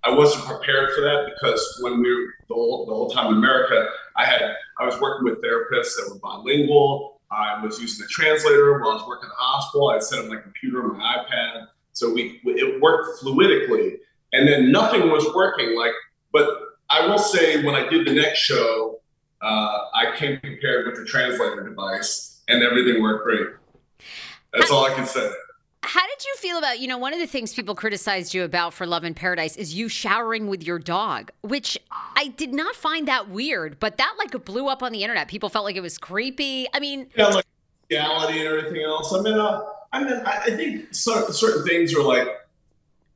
I 0.02 0.11
wasn't 0.11 0.46
prepared 0.46 0.92
for 0.94 1.02
that 1.02 1.30
because 1.35 1.78
when 1.83 2.00
we 2.00 2.14
were 2.14 2.35
the 2.48 2.54
whole, 2.54 2.87
the 2.87 2.92
whole 2.92 3.11
time 3.11 3.33
in 3.33 3.38
America, 3.38 3.87
I 4.20 4.26
had 4.26 4.42
I 4.78 4.85
was 4.85 5.00
working 5.00 5.24
with 5.24 5.42
therapists 5.42 5.96
that 5.96 6.09
were 6.11 6.18
bilingual. 6.18 7.20
I 7.30 7.62
was 7.64 7.80
using 7.80 8.04
a 8.04 8.09
translator 8.09 8.78
while 8.80 8.90
I 8.90 8.94
was 8.94 9.06
working 9.06 9.26
in 9.26 9.30
the 9.30 9.35
hospital. 9.37 9.90
I 9.90 9.98
set 10.00 10.18
up 10.18 10.26
my 10.26 10.37
computer 10.37 10.83
my 10.83 11.18
iPad, 11.18 11.68
so 11.92 12.12
we 12.12 12.40
it 12.44 12.80
worked 12.80 13.20
fluidically. 13.20 13.98
And 14.33 14.46
then 14.46 14.70
nothing 14.70 15.11
was 15.11 15.26
working. 15.35 15.76
Like, 15.76 15.92
but 16.33 16.48
I 16.88 17.06
will 17.06 17.18
say 17.18 17.64
when 17.64 17.74
I 17.74 17.88
did 17.88 18.06
the 18.06 18.12
next 18.12 18.38
show, 18.38 19.00
uh, 19.42 19.78
I 19.94 20.14
came 20.16 20.38
prepared 20.40 20.87
with 20.87 20.96
the 20.96 21.04
translator 21.04 21.68
device, 21.68 22.42
and 22.48 22.62
everything 22.62 23.02
worked 23.02 23.24
great. 23.24 23.46
That's 24.52 24.70
all 24.70 24.85
I 24.85 24.94
can 24.94 25.06
say. 25.06 25.30
How 25.82 26.06
did 26.06 26.24
you 26.24 26.34
feel 26.36 26.58
about, 26.58 26.78
you 26.78 26.88
know, 26.88 26.98
one 26.98 27.14
of 27.14 27.18
the 27.18 27.26
things 27.26 27.54
people 27.54 27.74
criticized 27.74 28.34
you 28.34 28.44
about 28.44 28.74
for 28.74 28.86
Love 28.86 29.02
in 29.02 29.14
Paradise 29.14 29.56
is 29.56 29.74
you 29.74 29.88
showering 29.88 30.46
with 30.46 30.62
your 30.62 30.78
dog, 30.78 31.30
which 31.40 31.78
I 31.90 32.28
did 32.28 32.52
not 32.52 32.74
find 32.74 33.08
that 33.08 33.30
weird, 33.30 33.80
but 33.80 33.96
that 33.96 34.14
like 34.18 34.44
blew 34.44 34.68
up 34.68 34.82
on 34.82 34.92
the 34.92 35.02
internet. 35.02 35.28
People 35.28 35.48
felt 35.48 35.64
like 35.64 35.76
it 35.76 35.80
was 35.80 35.96
creepy. 35.96 36.68
I 36.74 36.80
mean, 36.80 37.08
yeah, 37.16 37.28
like 37.28 37.46
reality 37.90 38.40
and 38.40 38.48
everything 38.48 38.82
else. 38.82 39.12
I 39.12 39.22
mean, 39.22 39.34
uh, 39.34 39.62
I 39.92 40.04
mean, 40.04 40.12
I 40.26 40.50
think 40.50 40.94
certain 40.94 41.64
things 41.66 41.94
are 41.94 42.02
like, 42.02 42.28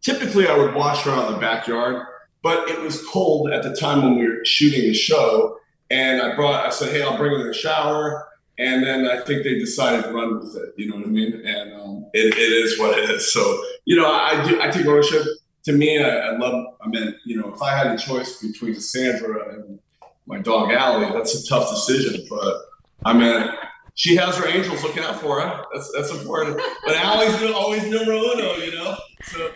typically 0.00 0.48
I 0.48 0.56
would 0.56 0.74
wash 0.74 1.06
around 1.06 1.32
the 1.32 1.38
backyard, 1.38 2.06
but 2.42 2.68
it 2.70 2.80
was 2.80 3.06
cold 3.06 3.50
at 3.50 3.62
the 3.62 3.76
time 3.76 4.02
when 4.02 4.18
we 4.18 4.26
were 4.26 4.44
shooting 4.44 4.80
the 4.82 4.94
show. 4.94 5.58
And 5.90 6.22
I 6.22 6.34
brought, 6.34 6.66
I 6.66 6.70
said, 6.70 6.92
hey, 6.92 7.02
I'll 7.02 7.16
bring 7.16 7.32
her 7.32 7.40
in 7.42 7.46
the 7.46 7.54
shower 7.54 8.26
and 8.58 8.84
then 8.84 9.06
I 9.06 9.20
think 9.20 9.42
they 9.42 9.58
decided 9.58 10.04
to 10.04 10.12
run 10.12 10.38
with 10.38 10.56
it. 10.56 10.74
You 10.76 10.88
know 10.88 10.96
what 10.96 11.06
I 11.06 11.10
mean? 11.10 11.34
And 11.44 11.74
um, 11.74 12.06
it, 12.12 12.34
it 12.34 12.38
is 12.38 12.78
what 12.78 12.96
it 12.98 13.10
is. 13.10 13.32
So 13.32 13.62
you 13.84 13.96
know, 13.96 14.10
I 14.10 14.44
do. 14.46 14.60
I 14.60 14.70
take 14.70 14.86
ownership. 14.86 15.22
To 15.64 15.72
me, 15.72 15.98
I, 15.98 16.10
I, 16.10 16.36
love. 16.36 16.74
I 16.82 16.88
mean, 16.88 17.14
you 17.24 17.40
know, 17.40 17.52
if 17.52 17.62
I 17.62 17.76
had 17.76 17.86
a 17.86 17.98
choice 17.98 18.40
between 18.40 18.78
Sandra 18.78 19.54
and 19.54 19.78
my 20.26 20.38
dog 20.38 20.70
Allie, 20.70 21.10
that's 21.12 21.42
a 21.42 21.48
tough 21.48 21.70
decision. 21.70 22.26
But 22.28 22.56
I 23.04 23.12
mean, 23.14 23.48
she 23.94 24.16
has 24.16 24.36
her 24.36 24.46
angels 24.46 24.82
looking 24.82 25.02
out 25.02 25.20
for 25.20 25.40
her. 25.40 25.64
That's 25.72 25.90
that's 25.92 26.10
important. 26.10 26.60
But 26.84 26.96
Allie's 26.96 27.50
always 27.52 27.82
numero 27.84 28.18
uno. 28.18 28.56
You 28.56 28.72
know. 28.72 28.96
So, 29.22 29.50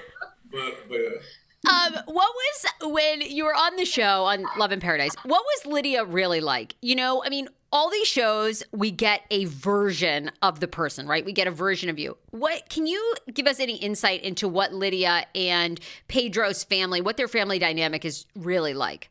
but 0.51 0.89
but. 0.89 0.99
Um, 1.69 1.93
what 2.07 2.33
was 2.33 2.93
when 2.93 3.21
you 3.21 3.45
were 3.45 3.55
on 3.55 3.77
the 3.77 3.85
show 3.85 4.25
on 4.25 4.47
Love 4.57 4.71
in 4.71 4.81
Paradise? 4.81 5.15
What 5.25 5.45
was 5.45 5.67
Lidia 5.67 6.05
really 6.05 6.41
like? 6.41 6.77
You 6.81 6.95
know, 6.95 7.23
I 7.25 7.31
mean, 7.31 7.49
all 7.73 7.91
these 7.91 8.09
shows 8.09 8.63
we 8.73 8.91
get 8.91 9.23
a 9.31 9.45
version 9.47 10.31
of 10.43 10.61
the 10.61 10.69
person 10.69 11.07
right? 11.07 11.25
We 11.25 11.33
get 11.33 11.47
a 11.47 11.53
version 11.53 11.91
of 11.91 11.99
you. 11.99 12.17
What 12.31 12.69
can 12.69 12.87
you 12.87 13.15
give 13.33 13.47
us 13.47 13.61
any 13.61 13.77
insight 13.77 14.23
into 14.23 14.49
what 14.49 14.73
lidia 14.73 15.27
and 15.35 15.81
pedro's 16.09 16.65
family 16.65 17.01
what 17.01 17.17
their 17.17 17.29
family 17.29 17.59
dynamic 17.59 18.05
is 18.05 18.27
really 18.35 18.75
like? 18.75 19.11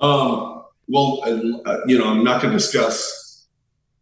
Um, 0.00 0.64
well 0.88 1.22
uh, 1.66 1.78
you 1.86 1.98
know 1.98 2.08
i'm 2.08 2.24
not 2.24 2.42
going 2.42 2.50
to 2.52 2.58
discuss 2.58 3.46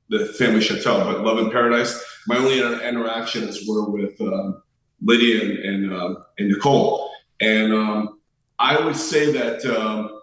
the 0.08 0.26
family 0.26 0.60
chantel 0.60 1.04
but 1.04 1.22
love 1.22 1.38
in 1.38 1.50
paradise 1.50 2.02
my 2.28 2.36
only 2.36 2.60
interactions 2.60 3.60
were 3.68 3.88
with 3.90 4.20
um, 4.20 4.62
lidia 5.02 5.42
and 5.42 5.58
and, 5.58 5.92
uh, 5.92 6.14
and, 6.38 6.48
nicole. 6.48 7.10
And 7.40 7.72
um, 7.72 8.20
i 8.58 8.82
would 8.82 8.96
say 8.96 9.32
that 9.32 9.64
um, 9.66 10.20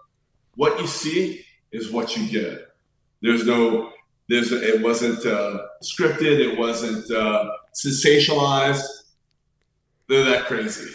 what 0.56 0.80
you 0.80 0.86
see 0.86 1.44
is 1.70 1.90
what 1.90 2.16
you 2.16 2.28
get 2.28 2.63
there's 3.24 3.46
no, 3.46 3.90
there's 4.28 4.52
it 4.52 4.82
wasn't 4.82 5.24
uh, 5.24 5.58
scripted. 5.82 6.40
It 6.40 6.58
wasn't 6.58 7.10
uh, 7.10 7.50
sensationalized. 7.74 8.84
They're 10.08 10.24
that 10.24 10.44
crazy. 10.44 10.90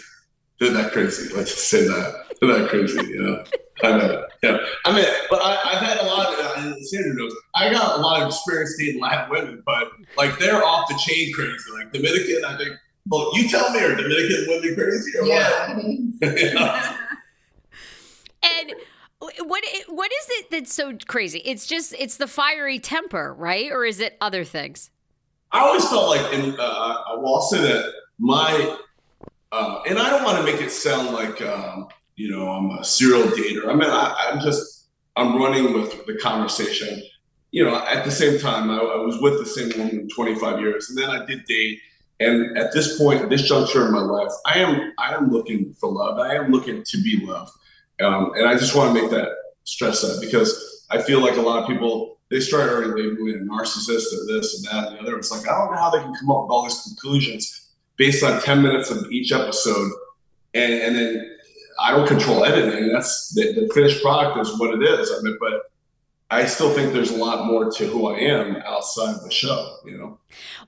They're 0.60 0.70
that 0.70 0.92
crazy. 0.92 1.34
Let's 1.34 1.50
just 1.50 1.68
say 1.68 1.88
that. 1.88 2.36
They're 2.40 2.56
that 2.56 2.68
crazy. 2.68 3.04
You 3.04 3.22
know. 3.22 3.44
I 3.82 3.98
mean, 3.98 4.24
yeah. 4.42 4.58
I 4.84 4.94
mean, 4.94 5.06
but 5.28 5.40
I, 5.42 5.54
have 5.72 5.82
had 5.82 5.98
a 5.98 6.06
lot 6.06 6.32
of, 6.32 6.38
uh, 6.38 6.74
Sandra 6.82 7.14
knows, 7.14 7.34
I 7.54 7.72
got 7.72 7.98
a 7.98 8.02
lot 8.02 8.20
of 8.20 8.28
experience 8.28 8.76
dating 8.78 9.00
Latin 9.00 9.30
women, 9.30 9.62
but 9.64 9.88
like 10.18 10.38
they're 10.38 10.62
off 10.62 10.88
the 10.88 10.98
chain 10.98 11.32
crazy. 11.32 11.54
Like 11.72 11.92
Dominican, 11.92 12.44
I 12.44 12.58
think, 12.58 12.70
well, 13.08 13.30
you 13.34 13.48
tell 13.48 13.72
me, 13.72 13.80
are 13.80 13.94
Dominican 13.94 14.44
women 14.48 14.74
crazy 14.74 15.18
or 15.18 15.26
yeah. 15.26 15.76
what? 15.76 16.38
yeah. 16.38 16.96
And 18.42 18.72
what 19.20 19.64
what 19.88 20.10
is 20.10 20.26
it 20.30 20.50
that's 20.50 20.74
so 20.74 20.96
crazy? 21.06 21.40
It's 21.44 21.66
just 21.66 21.94
it's 21.98 22.16
the 22.16 22.26
fiery 22.26 22.78
temper, 22.78 23.34
right? 23.34 23.70
Or 23.70 23.84
is 23.84 24.00
it 24.00 24.16
other 24.20 24.44
things? 24.44 24.90
I 25.52 25.60
always 25.60 25.86
felt 25.88 26.08
like, 26.08 26.32
and 26.32 26.58
uh, 26.58 27.02
well, 27.18 27.34
I'll 27.36 27.42
say 27.42 27.60
that 27.60 27.92
my, 28.18 28.76
uh, 29.50 29.82
and 29.86 29.98
I 29.98 30.08
don't 30.10 30.22
want 30.22 30.38
to 30.38 30.44
make 30.44 30.62
it 30.62 30.70
sound 30.70 31.12
like 31.12 31.42
um, 31.42 31.88
you 32.16 32.30
know 32.30 32.48
I'm 32.48 32.70
a 32.70 32.84
serial 32.84 33.28
dater. 33.28 33.68
I 33.68 33.74
mean, 33.74 33.90
I, 33.90 34.30
I'm 34.30 34.40
just 34.40 34.88
I'm 35.16 35.36
running 35.36 35.74
with 35.74 36.06
the 36.06 36.14
conversation. 36.14 37.02
You 37.50 37.64
know, 37.64 37.76
at 37.76 38.04
the 38.04 38.12
same 38.12 38.38
time, 38.38 38.70
I, 38.70 38.76
I 38.76 38.96
was 38.98 39.20
with 39.20 39.38
the 39.38 39.46
same 39.46 39.76
woman 39.76 40.08
25 40.14 40.60
years, 40.60 40.88
and 40.88 40.96
then 40.96 41.10
I 41.10 41.26
did 41.26 41.44
date. 41.46 41.80
And 42.20 42.56
at 42.56 42.72
this 42.72 42.98
point, 42.98 43.28
this 43.28 43.42
juncture 43.42 43.86
in 43.86 43.92
my 43.92 44.00
life, 44.00 44.30
I 44.46 44.58
am 44.60 44.92
I 44.98 45.14
am 45.14 45.30
looking 45.30 45.74
for 45.74 45.90
love. 45.90 46.18
I 46.18 46.36
am 46.36 46.50
looking 46.50 46.84
to 46.84 47.02
be 47.02 47.26
loved. 47.26 47.50
Um, 48.00 48.32
and 48.36 48.48
I 48.48 48.56
just 48.56 48.74
want 48.74 48.94
to 48.94 49.02
make 49.02 49.10
that 49.10 49.28
stress 49.64 50.02
that 50.02 50.20
because 50.20 50.86
I 50.90 51.00
feel 51.00 51.20
like 51.20 51.36
a 51.36 51.42
lot 51.42 51.62
of 51.62 51.68
people 51.68 52.18
they 52.30 52.40
start 52.40 52.70
already 52.70 52.90
labeling 52.90 53.34
a 53.34 53.52
narcissist 53.52 54.06
or 54.12 54.32
this 54.32 54.56
and 54.56 54.64
that 54.66 54.88
and 54.88 54.96
the 54.96 55.02
other. 55.02 55.18
It's 55.18 55.32
like 55.32 55.48
I 55.48 55.58
don't 55.58 55.72
know 55.72 55.78
how 55.78 55.90
they 55.90 55.98
can 55.98 56.14
come 56.14 56.30
up 56.30 56.44
with 56.44 56.50
all 56.50 56.62
these 56.62 56.80
conclusions 56.82 57.70
based 57.96 58.22
on 58.22 58.40
10 58.40 58.62
minutes 58.62 58.90
of 58.90 59.10
each 59.10 59.32
episode. 59.32 59.90
And, 60.54 60.72
and 60.72 60.96
then 60.96 61.36
I 61.80 61.90
don't 61.90 62.06
control 62.06 62.44
editing. 62.44 62.92
That's 62.92 63.34
the, 63.34 63.52
the 63.52 63.70
finished 63.74 64.02
product 64.02 64.38
is 64.38 64.58
what 64.58 64.74
it 64.74 64.82
is. 64.82 65.12
I 65.12 65.22
mean, 65.22 65.36
but 65.40 65.69
I 66.32 66.44
still 66.44 66.72
think 66.72 66.92
there's 66.92 67.10
a 67.10 67.16
lot 67.16 67.44
more 67.46 67.72
to 67.72 67.86
who 67.86 68.06
I 68.06 68.18
am 68.18 68.56
outside 68.64 69.16
of 69.16 69.24
the 69.24 69.32
show, 69.32 69.78
you 69.84 69.98
know? 69.98 70.18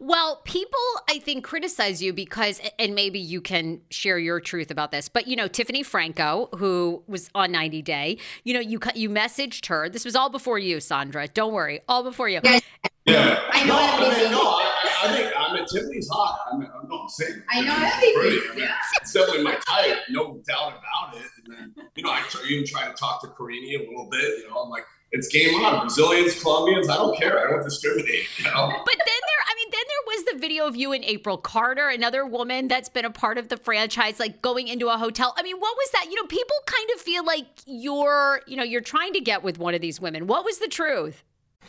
Well, 0.01 0.41
people, 0.45 0.81
I 1.09 1.21
think, 1.21 1.45
criticize 1.45 2.03
you 2.03 2.13
because, 2.13 2.61
and 2.81 2.97
maybe 2.97 3.21
you 3.21 3.41
can 3.41 3.81
share 3.89 4.19
your 4.19 4.41
truth 4.41 4.73
about 4.73 4.91
this, 4.91 5.09
but, 5.09 5.29
you 5.29 5.37
know, 5.37 5.47
Tiffany 5.47 5.85
Franco, 5.85 6.49
who 6.57 7.05
was 7.07 7.31
on 7.37 7.53
90 7.53 7.81
Day, 7.83 8.19
you 8.43 8.55
know, 8.55 8.61
you 8.61 8.81
you 8.97 9.09
messaged 9.09 9.67
her. 9.67 9.89
This 9.89 10.05
was 10.05 10.17
all 10.17 10.31
before 10.31 10.59
you, 10.59 10.81
Sandra. 10.81 11.29
Don't 11.29 11.53
worry, 11.53 11.81
all 11.89 12.03
before 12.03 12.29
you. 12.29 12.41
Yeah. 12.43 12.59
yeah. 13.05 13.41
I 13.53 13.65
know. 13.65 13.75
No, 13.75 14.11
I, 14.11 14.21
mean, 14.21 14.31
no 14.33 14.41
I, 14.41 14.73
I, 15.05 15.17
think, 15.17 15.33
I 15.37 15.55
mean, 15.55 15.65
Tiffany's 15.67 16.09
hot. 16.11 16.41
I 16.53 16.57
mean, 16.57 16.69
I'm 16.75 16.89
not 16.89 17.09
saying. 17.11 17.41
I 17.51 17.61
know 17.61 17.75
everything. 17.75 18.51
I 18.51 18.57
mean. 18.57 18.69
It's 19.01 19.13
definitely 19.13 19.45
my 19.45 19.55
type, 19.69 19.99
no 20.11 20.41
doubt 20.49 20.75
about 20.79 21.17
it. 21.17 21.31
And 21.47 21.75
then, 21.77 21.87
you 21.95 22.03
know, 22.03 22.11
I 22.11 22.25
even 22.49 22.67
try 22.67 22.89
to 22.89 22.95
talk 22.95 23.21
to 23.23 23.29
Karine 23.29 23.77
a 23.77 23.89
little 23.89 24.09
bit, 24.11 24.39
you 24.39 24.49
know, 24.51 24.57
I'm 24.57 24.71
like, 24.71 24.85
it's 25.13 25.29
game 25.29 25.55
on. 25.57 25.81
Brazilians, 25.81 26.41
Colombians, 26.43 26.89
I 26.89 26.97
don't 26.97 27.17
care. 27.17 27.47
I 27.47 27.51
don't 27.51 27.63
discriminate. 27.63 28.27
You 28.39 28.45
know? 28.45 28.73
But 28.85 28.97
then 28.99 29.07
there, 29.07 29.43
I 29.47 29.55
mean, 29.57 29.69
then 29.71 29.81
there 29.87 30.07
was 30.07 30.25
the 30.33 30.39
video 30.39 30.67
of 30.67 30.75
you 30.75 30.93
and 30.93 31.05
April 31.05 31.37
Carter, 31.37 31.89
another 31.89 32.27
woman 32.27 32.69
that's 32.69 32.89
been 32.89 33.05
a 33.05 33.11
part 33.11 33.39
of 33.39 33.49
the 33.49 33.57
franchise, 33.57 34.19
like 34.19 34.41
going 34.43 34.69
into 34.69 34.89
a 34.89 34.97
hotel. 34.97 35.35
I 35.37 35.43
mean, 35.43 35.59
what 35.59 35.77
was 35.77 35.91
that? 35.93 36.07
You 36.11 36.17
know, 36.17 36.27
people 36.27 36.57
kind 36.67 36.89
of 36.95 37.01
feel 37.01 37.25
like 37.25 37.47
you're, 37.67 38.41
you 38.47 38.57
know, 38.57 38.63
you're 38.63 38.81
trying 38.81 39.13
to 39.13 39.21
get 39.21 39.43
with 39.43 39.59
one 39.59 39.75
of 39.75 39.81
these 39.81 40.01
women. 40.01 40.27
What 40.27 40.45
was 40.45 40.59
the 40.59 40.69
truth? 40.69 41.23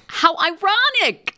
How 0.08 0.36
ironic. 0.38 1.38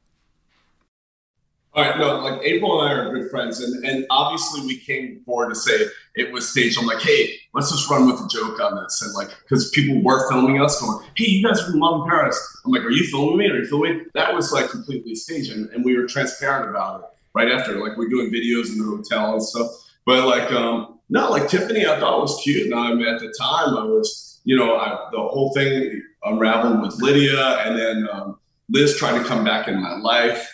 All 1.73 1.85
right, 1.85 1.97
no, 1.97 2.17
like 2.17 2.41
April 2.43 2.81
and 2.81 2.89
I 2.89 2.93
are 2.93 3.13
good 3.13 3.31
friends, 3.31 3.61
and 3.61 3.85
and 3.85 4.05
obviously 4.09 4.65
we 4.65 4.77
came 4.77 5.21
forward 5.25 5.53
to 5.53 5.55
say 5.55 5.85
it 6.15 6.33
was 6.33 6.49
staged. 6.49 6.77
I'm 6.77 6.85
like, 6.85 7.01
hey, 7.01 7.33
let's 7.53 7.71
just 7.71 7.89
run 7.89 8.07
with 8.07 8.19
a 8.19 8.27
joke 8.27 8.59
on 8.59 8.83
this, 8.83 9.01
and 9.01 9.13
like, 9.13 9.29
because 9.43 9.69
people 9.69 10.03
were 10.03 10.29
filming 10.29 10.61
us, 10.61 10.81
going, 10.81 11.07
hey, 11.15 11.27
you 11.27 11.47
guys 11.47 11.61
from 11.61 11.79
Love 11.79 12.03
in 12.03 12.09
Paris. 12.09 12.37
I'm 12.65 12.71
like, 12.71 12.81
are 12.81 12.91
you 12.91 13.05
filming 13.05 13.37
me? 13.37 13.49
Are 13.49 13.59
you 13.59 13.65
filming? 13.65 14.05
That 14.15 14.35
was 14.35 14.51
like 14.51 14.69
completely 14.69 15.15
staged, 15.15 15.53
and, 15.53 15.69
and 15.69 15.85
we 15.85 15.97
were 15.97 16.07
transparent 16.07 16.69
about 16.69 17.01
it 17.01 17.05
right 17.33 17.49
after. 17.49 17.79
Like, 17.79 17.97
we're 17.97 18.09
doing 18.09 18.29
videos 18.29 18.73
in 18.73 18.77
the 18.77 18.83
hotel 18.83 19.33
and 19.33 19.41
stuff. 19.41 19.71
But 20.05 20.27
like, 20.27 20.51
um, 20.51 20.99
no, 21.07 21.31
like 21.31 21.47
Tiffany, 21.47 21.85
I 21.85 21.97
thought 22.01 22.19
was 22.19 22.41
cute. 22.43 22.65
And 22.65 22.75
I 22.75 22.93
mean, 22.93 23.07
at 23.07 23.21
the 23.21 23.33
time, 23.39 23.77
I 23.77 23.83
was, 23.85 24.41
you 24.43 24.57
know, 24.57 24.75
I, 24.75 25.07
the 25.13 25.19
whole 25.19 25.53
thing 25.53 26.03
unraveled 26.25 26.81
with 26.81 27.01
Lidia, 27.01 27.59
and 27.59 27.79
then 27.79 28.09
um, 28.11 28.39
Liz 28.69 28.97
tried 28.97 29.17
to 29.17 29.23
come 29.23 29.45
back 29.45 29.69
in 29.69 29.81
my 29.81 29.95
life 29.95 30.49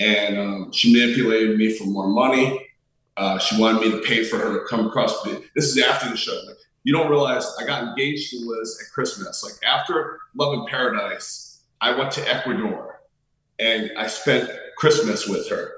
and 0.00 0.38
um, 0.38 0.72
she 0.72 0.92
manipulated 0.92 1.56
me 1.56 1.76
for 1.76 1.84
more 1.84 2.08
money. 2.08 2.68
Uh, 3.16 3.38
she 3.38 3.60
wanted 3.60 3.82
me 3.82 3.90
to 3.90 3.98
pay 3.98 4.24
for 4.24 4.38
her 4.38 4.58
to 4.58 4.64
come 4.66 4.86
across. 4.86 5.22
This 5.54 5.66
is 5.66 5.78
after 5.78 6.08
the 6.08 6.16
show. 6.16 6.32
Like, 6.46 6.56
you 6.84 6.94
don't 6.94 7.10
realize 7.10 7.54
I 7.60 7.66
got 7.66 7.82
engaged 7.82 8.30
to 8.30 8.38
Liz 8.38 8.82
at 8.82 8.92
Christmas. 8.92 9.44
Like 9.44 9.62
after 9.62 10.18
Love 10.34 10.54
in 10.54 10.66
Paradise, 10.66 11.60
I 11.82 11.94
went 11.94 12.10
to 12.12 12.34
Ecuador 12.34 13.02
and 13.58 13.90
I 13.98 14.06
spent 14.06 14.50
Christmas 14.78 15.28
with 15.28 15.48
her. 15.50 15.72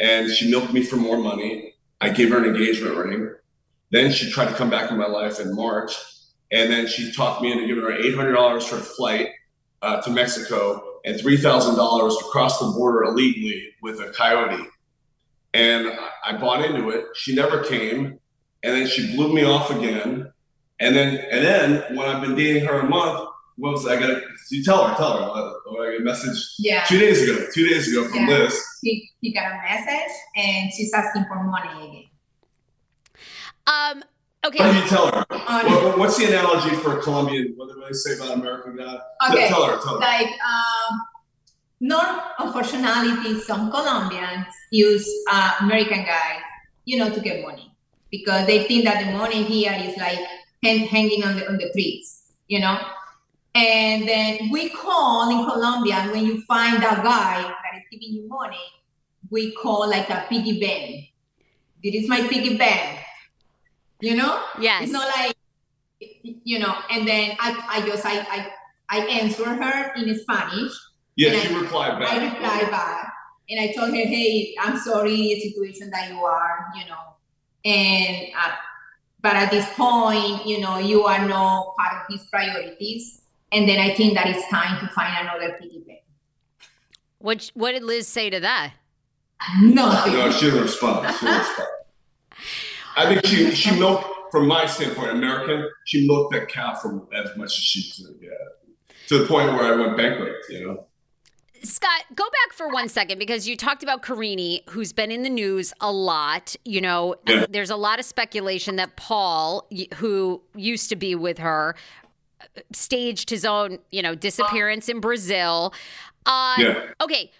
And 0.00 0.28
she 0.28 0.50
milked 0.50 0.72
me 0.72 0.82
for 0.82 0.96
more 0.96 1.18
money. 1.18 1.74
I 2.00 2.08
gave 2.08 2.30
her 2.30 2.38
an 2.38 2.46
engagement 2.46 2.96
ring. 2.96 3.32
Then 3.90 4.10
she 4.10 4.32
tried 4.32 4.48
to 4.48 4.54
come 4.54 4.70
back 4.70 4.90
in 4.90 4.98
my 4.98 5.06
life 5.06 5.38
in 5.38 5.54
March. 5.54 5.94
And 6.50 6.72
then 6.72 6.88
she 6.88 7.12
talked 7.12 7.42
me 7.42 7.52
into 7.52 7.68
giving 7.68 7.84
her 7.84 7.92
$800 7.92 8.64
for 8.64 8.76
a 8.76 8.80
flight 8.80 9.28
uh, 9.82 10.00
to 10.00 10.10
Mexico 10.10 10.89
and 11.04 11.18
$3,000 11.18 12.18
to 12.18 12.24
cross 12.26 12.58
the 12.58 12.66
border 12.66 13.04
illegally 13.04 13.74
with 13.82 14.00
a 14.00 14.10
coyote. 14.10 14.66
And 15.54 15.92
I 16.24 16.36
bought 16.36 16.64
into 16.64 16.90
it. 16.90 17.06
She 17.14 17.34
never 17.34 17.64
came. 17.64 18.18
And 18.62 18.76
then 18.76 18.86
she 18.86 19.14
blew 19.16 19.32
me 19.32 19.44
off 19.44 19.70
again. 19.70 20.32
And 20.78 20.96
then, 20.96 21.16
and 21.16 21.44
then 21.44 21.96
when 21.96 22.08
I've 22.08 22.22
been 22.22 22.34
dating 22.34 22.64
her 22.66 22.80
a 22.80 22.88
month, 22.88 23.28
what 23.56 23.72
was 23.72 23.86
I 23.86 23.98
got? 23.98 24.22
You 24.50 24.64
tell 24.64 24.86
her, 24.86 24.94
tell 24.96 25.18
her. 25.18 25.22
I, 25.22 25.84
I 25.84 25.92
got 25.92 26.00
a 26.00 26.04
message 26.04 26.54
yeah. 26.58 26.84
two 26.84 26.98
days 26.98 27.22
ago. 27.22 27.46
Two 27.52 27.68
days 27.68 27.92
ago 27.92 28.08
from 28.08 28.26
yeah. 28.26 28.38
Liz. 28.38 28.64
He, 28.82 29.10
he 29.20 29.34
got 29.34 29.52
a 29.52 29.56
message, 29.62 30.12
and 30.36 30.72
she's 30.72 30.92
asking 30.94 31.26
for 31.28 31.44
money 31.44 31.88
again. 31.88 32.04
Um, 33.66 34.04
Okay. 34.46 34.62
How 34.62 34.72
do 34.72 34.78
you 34.78 34.86
tell 34.86 35.06
her? 35.06 35.24
what, 35.28 35.98
what's 35.98 36.16
the 36.16 36.24
analogy 36.24 36.74
for 36.76 36.98
a 36.98 37.02
Colombian? 37.02 37.52
What 37.56 37.68
do 37.68 37.82
they 37.86 37.92
say 37.92 38.16
about 38.16 38.38
American 38.38 38.76
guy? 38.76 38.98
Okay. 39.30 39.48
Tell 39.48 39.66
her. 39.66 39.78
Tell 39.82 39.94
her. 39.94 40.00
Like, 40.00 40.28
um, 40.28 41.02
not 41.80 42.32
unfortunately, 42.38 43.40
some 43.40 43.70
Colombians 43.70 44.46
use 44.70 45.06
uh, 45.30 45.56
American 45.60 46.04
guys, 46.04 46.42
you 46.86 46.98
know, 46.98 47.10
to 47.10 47.20
get 47.20 47.42
money 47.42 47.70
because 48.10 48.46
they 48.46 48.64
think 48.64 48.84
that 48.84 49.04
the 49.04 49.12
money 49.12 49.42
here 49.42 49.76
is 49.78 49.96
like 49.98 50.18
hang, 50.62 50.86
hanging 50.86 51.22
on 51.22 51.36
the 51.36 51.46
on 51.46 51.58
the 51.58 51.70
trees, 51.72 52.32
you 52.48 52.60
know. 52.60 52.78
And 53.54 54.08
then 54.08 54.48
we 54.50 54.70
call 54.70 55.28
in 55.30 55.44
Colombia 55.50 56.08
when 56.12 56.24
you 56.24 56.40
find 56.42 56.78
a 56.78 57.02
guy 57.02 57.42
that 57.42 57.78
is 57.78 57.84
giving 57.90 58.14
you 58.14 58.28
money, 58.28 58.56
we 59.30 59.52
call 59.52 59.88
like 59.88 60.08
a 60.08 60.24
piggy 60.30 60.60
bank. 60.60 61.08
This 61.82 62.04
is 62.04 62.08
my 62.08 62.26
piggy 62.28 62.56
bank 62.56 63.00
you 64.00 64.16
know? 64.16 64.42
Yes. 64.60 64.84
it's 64.84 64.92
not 64.92 65.08
like 65.08 65.36
you 66.22 66.58
know 66.58 66.74
and 66.90 67.06
then 67.06 67.36
i 67.38 67.54
i 67.68 67.86
just 67.86 68.04
i 68.06 68.18
i, 68.20 68.52
I 68.88 69.06
answer 69.06 69.44
her 69.44 69.94
in 69.96 70.18
spanish. 70.18 70.72
Yeah 71.16 71.38
she 71.38 71.54
I, 71.54 71.60
replied 71.60 71.98
back. 71.98 72.12
I 72.12 72.24
replied 72.24 72.70
back. 72.70 73.12
And 73.48 73.60
i 73.60 73.72
told 73.72 73.90
her 73.90 73.96
hey 73.96 74.54
i'm 74.60 74.78
sorry 74.78 75.16
the 75.16 75.40
situation 75.40 75.90
that 75.90 76.10
you 76.10 76.24
are 76.24 76.66
you 76.76 76.86
know 76.88 77.16
and 77.64 78.32
uh, 78.38 78.52
but 79.20 79.36
at 79.36 79.50
this 79.50 79.68
point 79.74 80.46
you 80.46 80.60
know 80.60 80.78
you 80.78 81.04
are 81.04 81.26
not 81.26 81.76
part 81.76 82.02
of 82.02 82.14
his 82.14 82.26
priorities. 82.28 83.22
And 83.52 83.68
then 83.68 83.80
i 83.80 83.92
think 83.94 84.14
that 84.14 84.26
it's 84.28 84.48
time 84.48 84.80
to 84.80 84.92
find 84.94 85.26
another 85.26 85.56
piggy 85.60 85.80
bank 85.86 86.00
what 87.18 87.50
what 87.54 87.72
did 87.72 87.84
liz 87.84 88.08
say 88.08 88.30
to 88.30 88.40
that? 88.40 88.72
Nothing. 89.60 90.14
No 90.14 90.30
she 90.30 90.46
didn't 90.46 90.62
respond. 90.62 91.14
She 91.14 91.26
didn't 91.26 91.38
respond 91.40 91.68
I 92.96 93.06
think 93.06 93.24
she 93.24 93.50
she 93.54 93.78
milked, 93.78 94.06
from 94.32 94.46
my 94.46 94.66
standpoint, 94.66 95.10
American. 95.10 95.68
She 95.86 96.06
milked 96.06 96.32
that 96.34 96.48
cow 96.48 96.74
for 96.74 97.06
as 97.14 97.36
much 97.36 97.48
as 97.48 97.64
she 97.64 98.04
could 98.04 98.20
get, 98.20 98.30
to 99.08 99.18
the 99.18 99.26
point 99.26 99.52
where 99.52 99.72
I 99.72 99.76
went 99.76 99.96
bankrupt. 99.96 100.46
You 100.48 100.66
know. 100.66 100.86
Scott, 101.62 102.04
go 102.14 102.24
back 102.24 102.54
for 102.54 102.68
one 102.68 102.88
second 102.88 103.18
because 103.18 103.46
you 103.46 103.54
talked 103.54 103.82
about 103.82 104.02
Karine, 104.02 104.60
who's 104.70 104.94
been 104.94 105.10
in 105.10 105.22
the 105.22 105.28
news 105.28 105.74
a 105.80 105.92
lot. 105.92 106.56
You 106.64 106.80
know, 106.80 107.16
yeah. 107.26 107.44
there's 107.50 107.70
a 107.70 107.76
lot 107.76 107.98
of 107.98 108.06
speculation 108.06 108.76
that 108.76 108.96
Paul, 108.96 109.68
who 109.96 110.40
used 110.54 110.88
to 110.88 110.96
be 110.96 111.14
with 111.14 111.38
her, 111.38 111.76
staged 112.72 113.28
his 113.28 113.44
own, 113.44 113.78
you 113.90 114.02
know, 114.02 114.14
disappearance 114.14 114.88
in 114.88 115.00
Brazil. 115.00 115.74
Uh, 116.24 116.54
yeah. 116.58 116.86
Okay, 117.00 117.30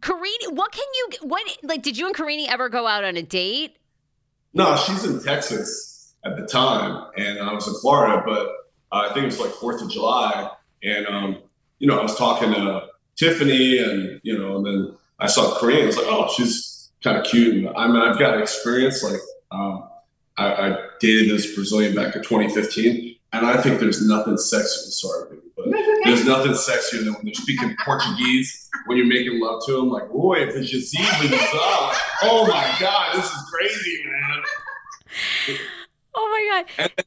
Karine, 0.00 0.50
what 0.50 0.72
can 0.72 0.86
you? 0.94 1.28
What 1.28 1.42
like? 1.62 1.82
Did 1.82 1.96
you 1.96 2.06
and 2.06 2.14
Karine 2.14 2.48
ever 2.48 2.68
go 2.68 2.86
out 2.86 3.04
on 3.04 3.16
a 3.16 3.22
date? 3.22 3.76
No, 4.54 4.76
she's 4.76 5.04
in 5.04 5.22
Texas 5.22 6.14
at 6.24 6.36
the 6.36 6.46
time, 6.46 7.10
and 7.16 7.40
I 7.40 7.52
was 7.52 7.66
in 7.66 7.74
Florida. 7.74 8.22
But 8.24 8.46
uh, 8.92 9.08
I 9.10 9.12
think 9.12 9.24
it 9.24 9.26
was 9.26 9.40
like 9.40 9.50
Fourth 9.50 9.82
of 9.82 9.90
July, 9.90 10.48
and 10.82 11.06
um, 11.06 11.42
you 11.80 11.88
know, 11.88 11.98
I 11.98 12.02
was 12.02 12.16
talking 12.16 12.52
to 12.52 12.86
Tiffany, 13.16 13.78
and 13.78 14.20
you 14.22 14.38
know, 14.38 14.56
and 14.56 14.66
then 14.66 14.96
I 15.18 15.26
saw 15.26 15.58
Karine. 15.58 15.82
I 15.82 15.86
was 15.86 15.96
like, 15.96 16.06
oh, 16.08 16.32
she's 16.36 16.90
kind 17.02 17.18
of 17.18 17.24
cute. 17.24 17.56
And 17.56 17.76
I 17.76 17.88
mean, 17.88 17.96
I've 17.96 18.18
got 18.18 18.40
experience. 18.40 19.02
Like, 19.02 19.20
um, 19.50 19.88
I, 20.36 20.52
I, 20.52 20.76
dated 21.00 21.30
this 21.30 21.54
Brazilian 21.54 21.94
back 21.94 22.16
in 22.16 22.22
2015, 22.22 23.16
and 23.32 23.46
I 23.46 23.60
think 23.60 23.80
there's 23.80 24.06
nothing 24.06 24.34
sexier. 24.34 24.90
Sorry, 24.90 25.36
but 25.56 25.66
there's 26.04 26.24
nothing 26.24 26.52
sexier 26.52 27.04
than 27.04 27.14
when 27.14 27.24
they're 27.24 27.34
speaking 27.34 27.76
Portuguese 27.84 28.70
when 28.86 28.98
you're 28.98 29.06
making 29.06 29.40
love 29.40 29.62
to 29.66 29.72
them. 29.72 29.90
Like, 29.90 30.08
boy, 30.10 30.38
if 30.38 30.54
it's 30.54 30.70
just 30.70 30.94
even 30.94 31.38
oh 32.22 32.46
my 32.48 32.76
god, 32.80 33.16
this 33.16 33.26
is 33.26 33.50
crazy, 33.52 34.04
man. 34.04 34.33
Oh 36.14 36.28
my 36.30 36.64
god. 36.86 37.04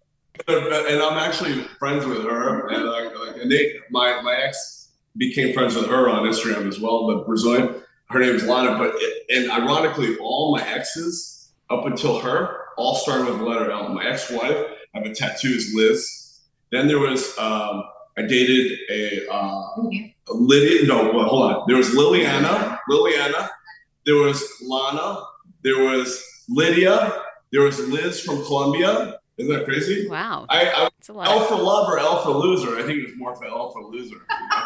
And, 0.48 0.68
and 0.68 1.02
I'm 1.02 1.18
actually 1.18 1.64
friends 1.80 2.06
with 2.06 2.24
her, 2.24 2.68
and 2.68 2.86
like, 2.86 3.18
like, 3.18 3.42
and 3.42 3.52
they, 3.52 3.74
my 3.90 4.22
my 4.22 4.36
ex 4.36 4.90
became 5.18 5.54
friends 5.54 5.76
with 5.76 5.88
her 5.88 6.10
on 6.10 6.24
Instagram 6.24 6.68
as 6.68 6.80
well, 6.80 7.08
the 7.08 7.24
Brazilian. 7.24 7.82
Her 8.10 8.20
name 8.20 8.36
is 8.36 8.44
Lana, 8.44 8.78
but 8.78 8.94
it, 8.96 9.24
and 9.30 9.52
ironically, 9.52 10.18
all 10.18 10.56
my 10.56 10.66
exes 10.66 11.50
up 11.70 11.86
until 11.86 12.20
her 12.20 12.68
all 12.78 12.96
started 12.96 13.26
with 13.26 13.40
the 13.40 13.44
letter 13.44 13.72
L. 13.72 13.90
My 13.90 14.06
ex-wife, 14.06 14.66
I 14.94 14.98
have 15.00 15.08
a 15.08 15.14
tattoo, 15.14 15.50
is 15.50 15.74
Liz. 15.74 16.40
Then 16.72 16.88
there 16.88 17.00
was 17.00 17.38
um, 17.38 17.84
I 18.18 18.24
dated 18.24 18.78
a, 18.90 19.28
uh, 19.30 19.64
a 20.30 20.34
Lidia. 20.34 20.88
No, 20.88 21.12
well, 21.14 21.26
hold 21.26 21.52
on. 21.52 21.64
There 21.68 21.78
was 21.78 21.90
Liliana. 21.90 22.80
Liliana. 22.90 23.50
There 24.06 24.16
was 24.16 24.44
Lana. 24.62 25.24
There 25.64 25.84
was 25.84 26.24
Lidia. 26.50 27.24
There 27.52 27.62
was 27.62 27.80
Liz 27.80 28.20
from 28.20 28.44
Colombia. 28.44 29.20
Isn't 29.38 29.54
that 29.54 29.66
crazy? 29.66 30.08
Wow. 30.10 30.46
I, 30.50 30.66
I 30.66 30.84
That's 30.84 31.10
a 31.10 31.14
lot. 31.14 31.28
L 31.28 31.46
for 31.46 31.56
love 31.56 31.88
or 31.90 32.00
L 32.00 32.24
for 32.24 32.32
loser. 32.32 32.78
I 32.78 32.84
think 32.84 33.00
it 33.00 33.06
was 33.06 33.16
more 33.18 33.36
for 33.36 33.46
L 33.46 33.70
for 33.72 33.84
loser. 33.84 34.16
you 34.16 34.48
know? 34.50 34.64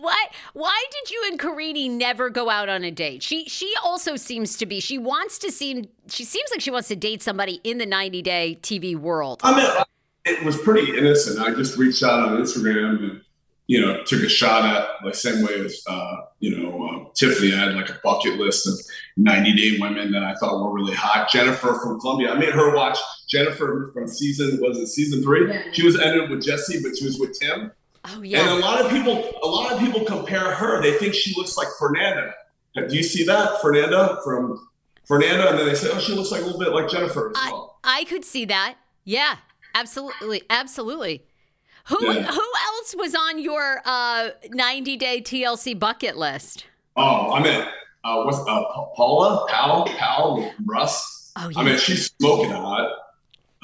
Why 0.00 0.26
why 0.52 0.84
did 0.90 1.10
you 1.10 1.24
and 1.30 1.38
Karine 1.38 1.92
never 1.96 2.28
go 2.28 2.50
out 2.50 2.68
on 2.68 2.84
a 2.84 2.90
date? 2.90 3.22
She 3.22 3.46
she 3.46 3.72
also 3.82 4.16
seems 4.16 4.56
to 4.58 4.66
be 4.66 4.80
she 4.80 4.98
wants 4.98 5.38
to 5.38 5.50
seem 5.50 5.88
she 6.08 6.24
seems 6.24 6.50
like 6.50 6.60
she 6.60 6.70
wants 6.70 6.88
to 6.88 6.96
date 6.96 7.22
somebody 7.22 7.60
in 7.64 7.78
the 7.78 7.86
90 7.86 8.20
day 8.20 8.58
TV 8.60 8.96
world. 8.96 9.40
I 9.44 9.56
mean, 9.56 9.84
it 10.26 10.44
was 10.44 10.58
pretty 10.58 10.96
innocent. 10.98 11.38
I 11.38 11.54
just 11.54 11.78
reached 11.78 12.02
out 12.02 12.20
on 12.20 12.38
Instagram 12.38 12.98
and, 12.98 13.20
you 13.66 13.80
know, 13.80 14.02
took 14.04 14.22
a 14.22 14.28
shot 14.28 14.64
at 14.64 14.88
the 15.04 15.14
same 15.14 15.44
way 15.44 15.54
as, 15.64 15.82
uh, 15.88 16.16
you 16.40 16.56
know, 16.56 16.84
uh, 16.84 17.10
Tiffany. 17.14 17.54
I 17.54 17.56
had 17.56 17.74
like 17.74 17.88
a 17.88 17.98
bucket 18.04 18.38
list 18.38 18.66
of 18.66 18.74
90 19.16 19.54
day 19.54 19.78
women 19.80 20.12
that 20.12 20.22
I 20.22 20.34
thought 20.34 20.62
were 20.62 20.72
really 20.72 20.94
hot. 20.94 21.30
Jennifer 21.30 21.78
from 21.82 21.98
Colombia. 22.00 22.32
I 22.32 22.38
made 22.38 22.52
her 22.52 22.74
watch 22.74 22.98
Jennifer 23.28 23.90
from 23.94 24.06
season, 24.06 24.60
was 24.60 24.78
it 24.78 24.88
season 24.88 25.22
three? 25.22 25.48
Yeah. 25.48 25.62
She 25.72 25.84
was 25.84 25.98
ended 25.98 26.28
with 26.30 26.42
Jesse, 26.42 26.82
but 26.82 26.96
she 26.96 27.06
was 27.06 27.18
with 27.18 27.38
Tim. 27.38 27.72
Oh 28.06 28.20
yeah. 28.20 28.40
And 28.40 28.50
a 28.50 28.56
lot 28.56 28.84
of 28.84 28.90
people, 28.90 29.32
a 29.42 29.46
lot 29.46 29.72
of 29.72 29.78
people 29.78 30.04
compare 30.04 30.54
her. 30.54 30.82
They 30.82 30.98
think 30.98 31.14
she 31.14 31.34
looks 31.34 31.56
like 31.56 31.68
Fernanda. 31.78 32.34
Do 32.74 32.94
you 32.94 33.02
see 33.02 33.24
that, 33.24 33.62
Fernanda 33.62 34.18
from 34.24 34.68
Fernanda? 35.06 35.50
And 35.50 35.58
then 35.58 35.66
they 35.66 35.74
say, 35.74 35.88
oh, 35.92 35.98
she 36.00 36.12
looks 36.12 36.30
like 36.30 36.42
a 36.42 36.44
little 36.44 36.60
bit 36.60 36.72
like 36.72 36.90
Jennifer 36.90 37.30
as 37.30 37.36
I 37.38 37.50
well. 37.50 37.78
I 37.82 38.04
could 38.04 38.24
see 38.24 38.44
that. 38.46 38.76
Yeah. 39.04 39.36
Absolutely. 39.74 40.42
Absolutely. 40.50 41.22
Who 41.88 41.98
Yeah. 42.04 42.22
who 42.22 42.40
else 42.66 42.94
was 42.96 43.14
on 43.14 43.38
your 43.38 43.82
uh 43.84 44.30
90 44.50 44.96
day 44.96 45.20
TLC 45.20 45.78
bucket 45.78 46.16
list? 46.16 46.64
Oh, 46.96 47.32
I 47.32 47.42
mean, 47.42 47.66
uh, 48.04 48.22
what's 48.22 48.38
uh, 48.38 48.62
Paola, 48.96 49.46
Pal, 49.48 49.84
Pal, 49.86 50.52
Russ. 50.64 51.32
Oh 51.36 51.48
yeah. 51.48 51.58
I 51.58 51.64
mean, 51.64 51.78
she's 51.78 52.12
smoking 52.20 52.50
hot. 52.52 52.90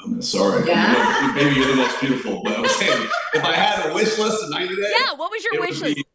I'm 0.03 0.21
sorry, 0.21 0.67
Yeah. 0.67 1.31
maybe 1.35 1.55
you're 1.55 1.67
the 1.67 1.75
most 1.75 1.99
beautiful, 2.01 2.41
but 2.43 2.57
I'm 2.57 2.67
saying 2.67 3.07
if 3.35 3.43
I 3.43 3.53
had 3.53 3.89
a 3.89 3.93
wish 3.93 4.17
list 4.17 4.43
of 4.43 4.49
90 4.49 4.75
days, 4.75 4.85
yeah, 4.99 5.13
what 5.13 5.29
was 5.31 5.43
your 5.43 5.59
wish 5.61 5.79
list? 5.79 5.95
be 5.95 6.05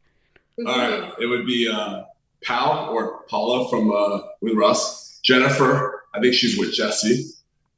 all 0.67 0.77
right. 0.79 1.13
It 1.21 1.27
would 1.27 1.47
be 1.47 1.69
uh, 1.69 2.03
Pal 2.43 2.89
or 2.91 3.23
Paola 3.29 3.69
from 3.71 3.93
uh, 3.93 4.21
with 4.41 4.55
Russ. 4.55 5.21
Jennifer, 5.23 6.05
I 6.15 6.21
think 6.21 6.35
she's 6.35 6.59
with 6.59 6.73
Jesse. 6.73 7.27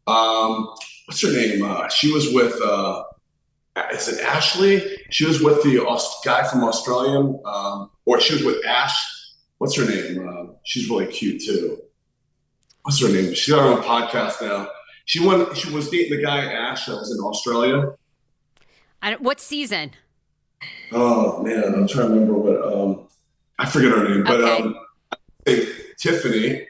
Um, 0.06 0.68
what's 1.06 1.20
her 1.22 1.32
name? 1.32 1.62
Uh, 1.64 1.88
she 1.88 2.12
was 2.12 2.32
with. 2.32 2.60
Uh, 2.62 3.04
is 3.92 4.08
it 4.08 4.20
Ashley? 4.24 4.82
She 5.10 5.24
was 5.26 5.42
with 5.42 5.62
the 5.62 5.78
guy 6.24 6.48
from 6.48 6.64
Australian, 6.64 7.40
um, 7.44 7.90
or 8.04 8.20
she 8.20 8.34
was 8.34 8.44
with 8.44 8.64
Ash. 8.66 8.94
What's 9.58 9.76
her 9.76 9.84
name? 9.86 10.28
Uh, 10.28 10.52
she's 10.64 10.88
really 10.88 11.06
cute 11.06 11.42
too. 11.42 11.78
What's 12.82 13.00
her 13.00 13.08
name? 13.08 13.34
She's 13.34 13.54
on 13.54 13.78
a 13.78 13.82
podcast 13.82 14.40
now. 14.40 14.68
She 15.04 15.24
went. 15.26 15.56
She 15.56 15.70
was 15.72 15.90
dating 15.90 16.16
the 16.16 16.22
guy 16.22 16.44
Ash 16.44 16.86
that 16.86 16.92
was 16.96 17.10
in 17.10 17.18
Australia. 17.24 17.94
I 19.02 19.10
don't, 19.10 19.22
what 19.22 19.40
season? 19.40 19.92
Oh 20.92 21.42
man, 21.42 21.64
I'm 21.64 21.86
trying 21.88 22.08
to 22.08 22.14
remember 22.14 22.34
what. 22.34 22.72
Um, 22.72 23.08
I 23.58 23.66
forget 23.66 23.90
her 23.90 24.08
name, 24.08 24.24
but 24.24 24.40
Okay. 24.40 24.62
um, 24.62 24.76
I 25.12 25.16
think 25.44 25.68
Tiffany. 25.98 26.66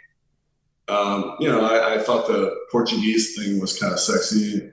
Um, 0.89 1.37
you 1.39 1.49
know, 1.49 1.61
I, 1.67 1.97
I 1.97 1.99
thought 2.03 2.27
the 2.29 2.57
Portuguese 2.73 3.37
thing 3.37 3.61
was 3.61 3.79
kind 3.79 3.93
of 3.93 4.01
sexy. 4.01 4.71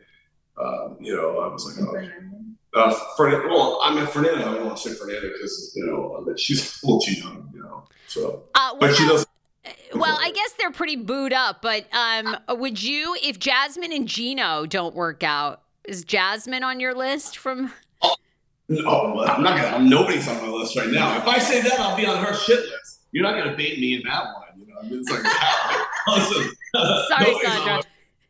Um, 0.57 0.97
you 0.99 1.15
know, 1.15 1.39
I 1.39 1.47
was 1.47 1.65
like, 1.65 1.87
oh, 1.87 2.79
uh, 2.79 2.93
Fernanda. 3.17 3.47
Well, 3.49 3.79
I 3.83 3.93
mean, 3.93 4.05
Fernando. 4.07 4.41
I 4.41 4.53
don't 4.55 4.65
want 4.65 4.77
to 4.77 4.89
say 4.89 4.95
Fernanda 4.95 5.29
because 5.33 5.73
you 5.75 5.85
know 5.85 6.17
I 6.19 6.25
mean, 6.25 6.37
she's 6.37 6.81
a 6.81 6.85
little 6.85 7.01
too 7.01 7.13
young. 7.13 7.49
You 7.53 7.61
know, 7.63 7.83
so 8.07 8.43
Uh, 8.55 8.75
but 8.79 8.93
she 8.95 9.05
does. 9.07 9.25
Well, 9.95 10.17
I 10.21 10.31
guess 10.31 10.53
they're 10.59 10.71
pretty 10.71 10.95
booed 10.95 11.33
up, 11.33 11.61
but 11.61 11.85
um, 11.93 12.37
would 12.59 12.81
you, 12.83 13.15
if 13.23 13.39
Jasmine 13.39 13.91
and 13.93 14.07
Gino 14.07 14.65
don't 14.65 14.93
work 14.93 15.23
out, 15.23 15.61
is 15.85 16.03
Jasmine 16.03 16.63
on 16.63 16.79
your 16.79 16.93
list 16.93 17.37
from? 17.37 17.71
Oh, 18.01 18.15
No, 18.69 19.21
I'm 19.23 19.41
not 19.43 19.57
gonna. 19.57 19.75
I'm, 19.75 19.89
nobody's 19.89 20.27
on 20.27 20.35
my 20.41 20.49
list 20.49 20.75
right 20.77 20.89
now. 20.89 21.17
If 21.17 21.27
I 21.27 21.39
say 21.39 21.61
that, 21.61 21.79
I'll 21.79 21.95
be 21.97 22.05
on 22.05 22.23
her 22.23 22.33
shit 22.33 22.59
list. 22.59 23.01
You're 23.11 23.23
not 23.23 23.37
gonna 23.37 23.55
bait 23.55 23.79
me 23.79 23.95
in 23.95 24.01
that 24.07 24.23
one. 24.25 24.59
You 24.59 24.67
know, 24.67 24.79
I 24.81 24.83
mean, 24.83 24.99
it's 24.99 25.09
like, 25.09 25.23
listen. 26.17 26.51
Sorry, 27.07 27.35
Sandra. 27.41 27.75
my- 27.77 27.83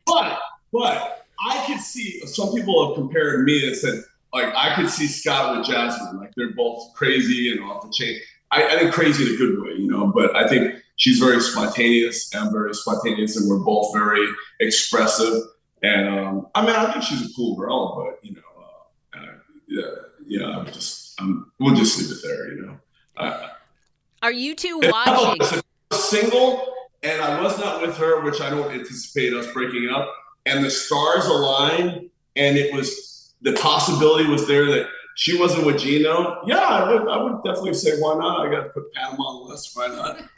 But, 0.05 0.39
but 0.71 1.24
I 1.39 1.65
could 1.65 1.79
see 1.79 2.25
some 2.27 2.53
people 2.53 2.87
have 2.87 2.95
compared 2.95 3.43
me 3.45 3.67
and 3.67 3.75
said, 3.75 4.03
like, 4.33 4.53
I 4.53 4.75
could 4.75 4.89
see 4.89 5.07
Scott 5.07 5.57
with 5.57 5.65
Jasmine. 5.65 6.19
Like, 6.19 6.33
they're 6.35 6.53
both 6.53 6.93
crazy 6.93 7.51
and 7.51 7.61
off 7.61 7.83
the 7.83 7.91
chain. 7.91 8.19
I, 8.51 8.67
I 8.67 8.79
think 8.79 8.93
crazy 8.93 9.27
in 9.27 9.35
a 9.35 9.37
good 9.37 9.61
way, 9.61 9.73
you 9.73 9.87
know. 9.89 10.07
But 10.07 10.35
I 10.35 10.47
think 10.47 10.75
she's 10.97 11.19
very 11.19 11.39
spontaneous. 11.39 12.33
I'm 12.35 12.51
very 12.51 12.73
spontaneous, 12.73 13.37
and 13.37 13.49
we're 13.49 13.63
both 13.63 13.93
very 13.93 14.27
expressive. 14.59 15.41
And 15.83 16.07
um, 16.07 16.47
I 16.55 16.65
mean, 16.65 16.75
I 16.75 16.91
think 16.91 17.03
she's 17.03 17.29
a 17.29 17.33
cool 17.33 17.55
girl, 17.55 17.95
but 17.95 18.27
you 18.27 18.35
know, 18.35 18.41
uh, 18.59 19.17
uh, 19.17 19.33
yeah, 19.67 19.81
yeah. 20.27 20.57
I'm 20.57 20.65
just, 20.67 21.19
I'm, 21.21 21.51
we'll 21.59 21.75
just 21.75 21.99
leave 21.99 22.11
it 22.11 22.23
there, 22.23 22.53
you 22.53 22.65
know. 22.65 22.77
Uh, 23.17 23.49
Are 24.21 24.31
you 24.31 24.55
two 24.55 24.79
watching? 24.83 25.61
Single, 25.93 26.73
and 27.03 27.21
I 27.21 27.41
was 27.41 27.57
not 27.59 27.81
with 27.81 27.97
her, 27.97 28.21
which 28.21 28.41
I 28.41 28.49
don't 28.49 28.71
anticipate 28.71 29.33
us 29.33 29.51
breaking 29.53 29.89
up. 29.89 30.13
And 30.45 30.63
the 30.63 30.69
stars 30.69 31.25
aligned, 31.25 32.09
and 32.35 32.57
it 32.57 32.73
was 32.73 33.33
the 33.41 33.53
possibility 33.53 34.29
was 34.29 34.47
there 34.47 34.65
that 34.65 34.87
she 35.15 35.39
wasn't 35.39 35.65
with 35.65 35.79
Gino. 35.79 36.41
Yeah, 36.45 36.59
I 36.59 36.93
would, 36.93 37.07
I 37.07 37.23
would 37.23 37.43
definitely 37.43 37.73
say 37.73 37.97
why 37.99 38.15
not. 38.15 38.45
I 38.45 38.51
got 38.51 38.63
to 38.63 38.69
put 38.69 38.93
Panama 38.93 39.23
on 39.23 39.43
the 39.45 39.51
list. 39.51 39.75
Why 39.75 39.87
not? 39.87 40.19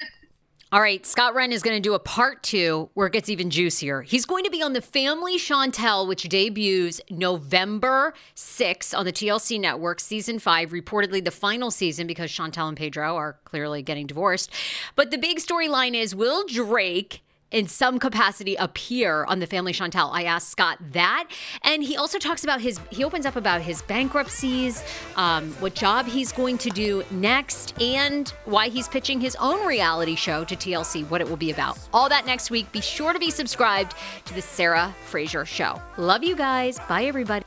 All 0.69 0.81
right, 0.81 1.05
Scott 1.05 1.33
Wren 1.33 1.53
is 1.53 1.63
going 1.63 1.77
to 1.77 1.81
do 1.81 1.93
a 1.93 1.99
part 1.99 2.43
two 2.43 2.89
where 2.93 3.07
it 3.07 3.13
gets 3.13 3.29
even 3.29 3.49
juicier. 3.49 4.01
He's 4.01 4.25
going 4.25 4.43
to 4.43 4.49
be 4.49 4.61
on 4.61 4.73
The 4.73 4.81
Family 4.81 5.37
Chantel, 5.37 6.05
which 6.05 6.23
debuts 6.23 6.99
November 7.09 8.13
6th 8.35 8.93
on 8.93 9.05
the 9.05 9.13
TLC 9.13 9.61
network, 9.61 10.01
season 10.01 10.39
five, 10.39 10.71
reportedly 10.71 11.23
the 11.23 11.31
final 11.31 11.71
season 11.71 12.05
because 12.05 12.29
Chantel 12.29 12.67
and 12.67 12.75
Pedro 12.75 13.15
are 13.15 13.39
clearly 13.45 13.81
getting 13.81 14.07
divorced. 14.07 14.51
But 14.97 15.09
the 15.09 15.17
big 15.17 15.37
storyline 15.37 15.95
is 15.95 16.13
will 16.13 16.45
Drake 16.45 17.21
in 17.51 17.67
some 17.67 17.99
capacity 17.99 18.55
appear 18.55 19.23
on 19.25 19.39
the 19.39 19.47
family 19.47 19.71
chantel. 19.71 20.09
I 20.11 20.23
asked 20.23 20.49
scott 20.49 20.77
that 20.91 21.29
and 21.61 21.83
he 21.83 21.95
also 21.95 22.17
talks 22.19 22.43
about 22.43 22.61
his 22.61 22.79
he 22.91 23.03
opens 23.03 23.25
up 23.25 23.35
about 23.35 23.61
his 23.61 23.81
bankruptcies 23.83 24.83
um, 25.15 25.51
what 25.53 25.73
job 25.73 26.05
he's 26.05 26.31
going 26.31 26.57
to 26.59 26.69
do 26.69 27.03
next 27.11 27.79
and 27.81 28.29
why 28.45 28.69
he's 28.69 28.87
pitching 28.87 29.21
his 29.21 29.35
own 29.37 29.65
reality 29.65 30.15
show 30.15 30.43
to 30.43 30.55
tlc 30.55 31.09
what 31.09 31.21
it 31.21 31.29
will 31.29 31.37
be 31.37 31.51
about. 31.51 31.77
All 31.93 32.09
that 32.09 32.25
next 32.25 32.51
week. 32.51 32.71
Be 32.71 32.81
sure 32.81 33.13
to 33.13 33.19
be 33.19 33.31
subscribed 33.31 33.95
to 34.25 34.33
the 34.33 34.41
sarah 34.41 34.93
fraser 35.05 35.45
show. 35.45 35.81
Love 35.97 36.23
you 36.23 36.35
guys. 36.35 36.79
Bye 36.87 37.05
everybody 37.05 37.45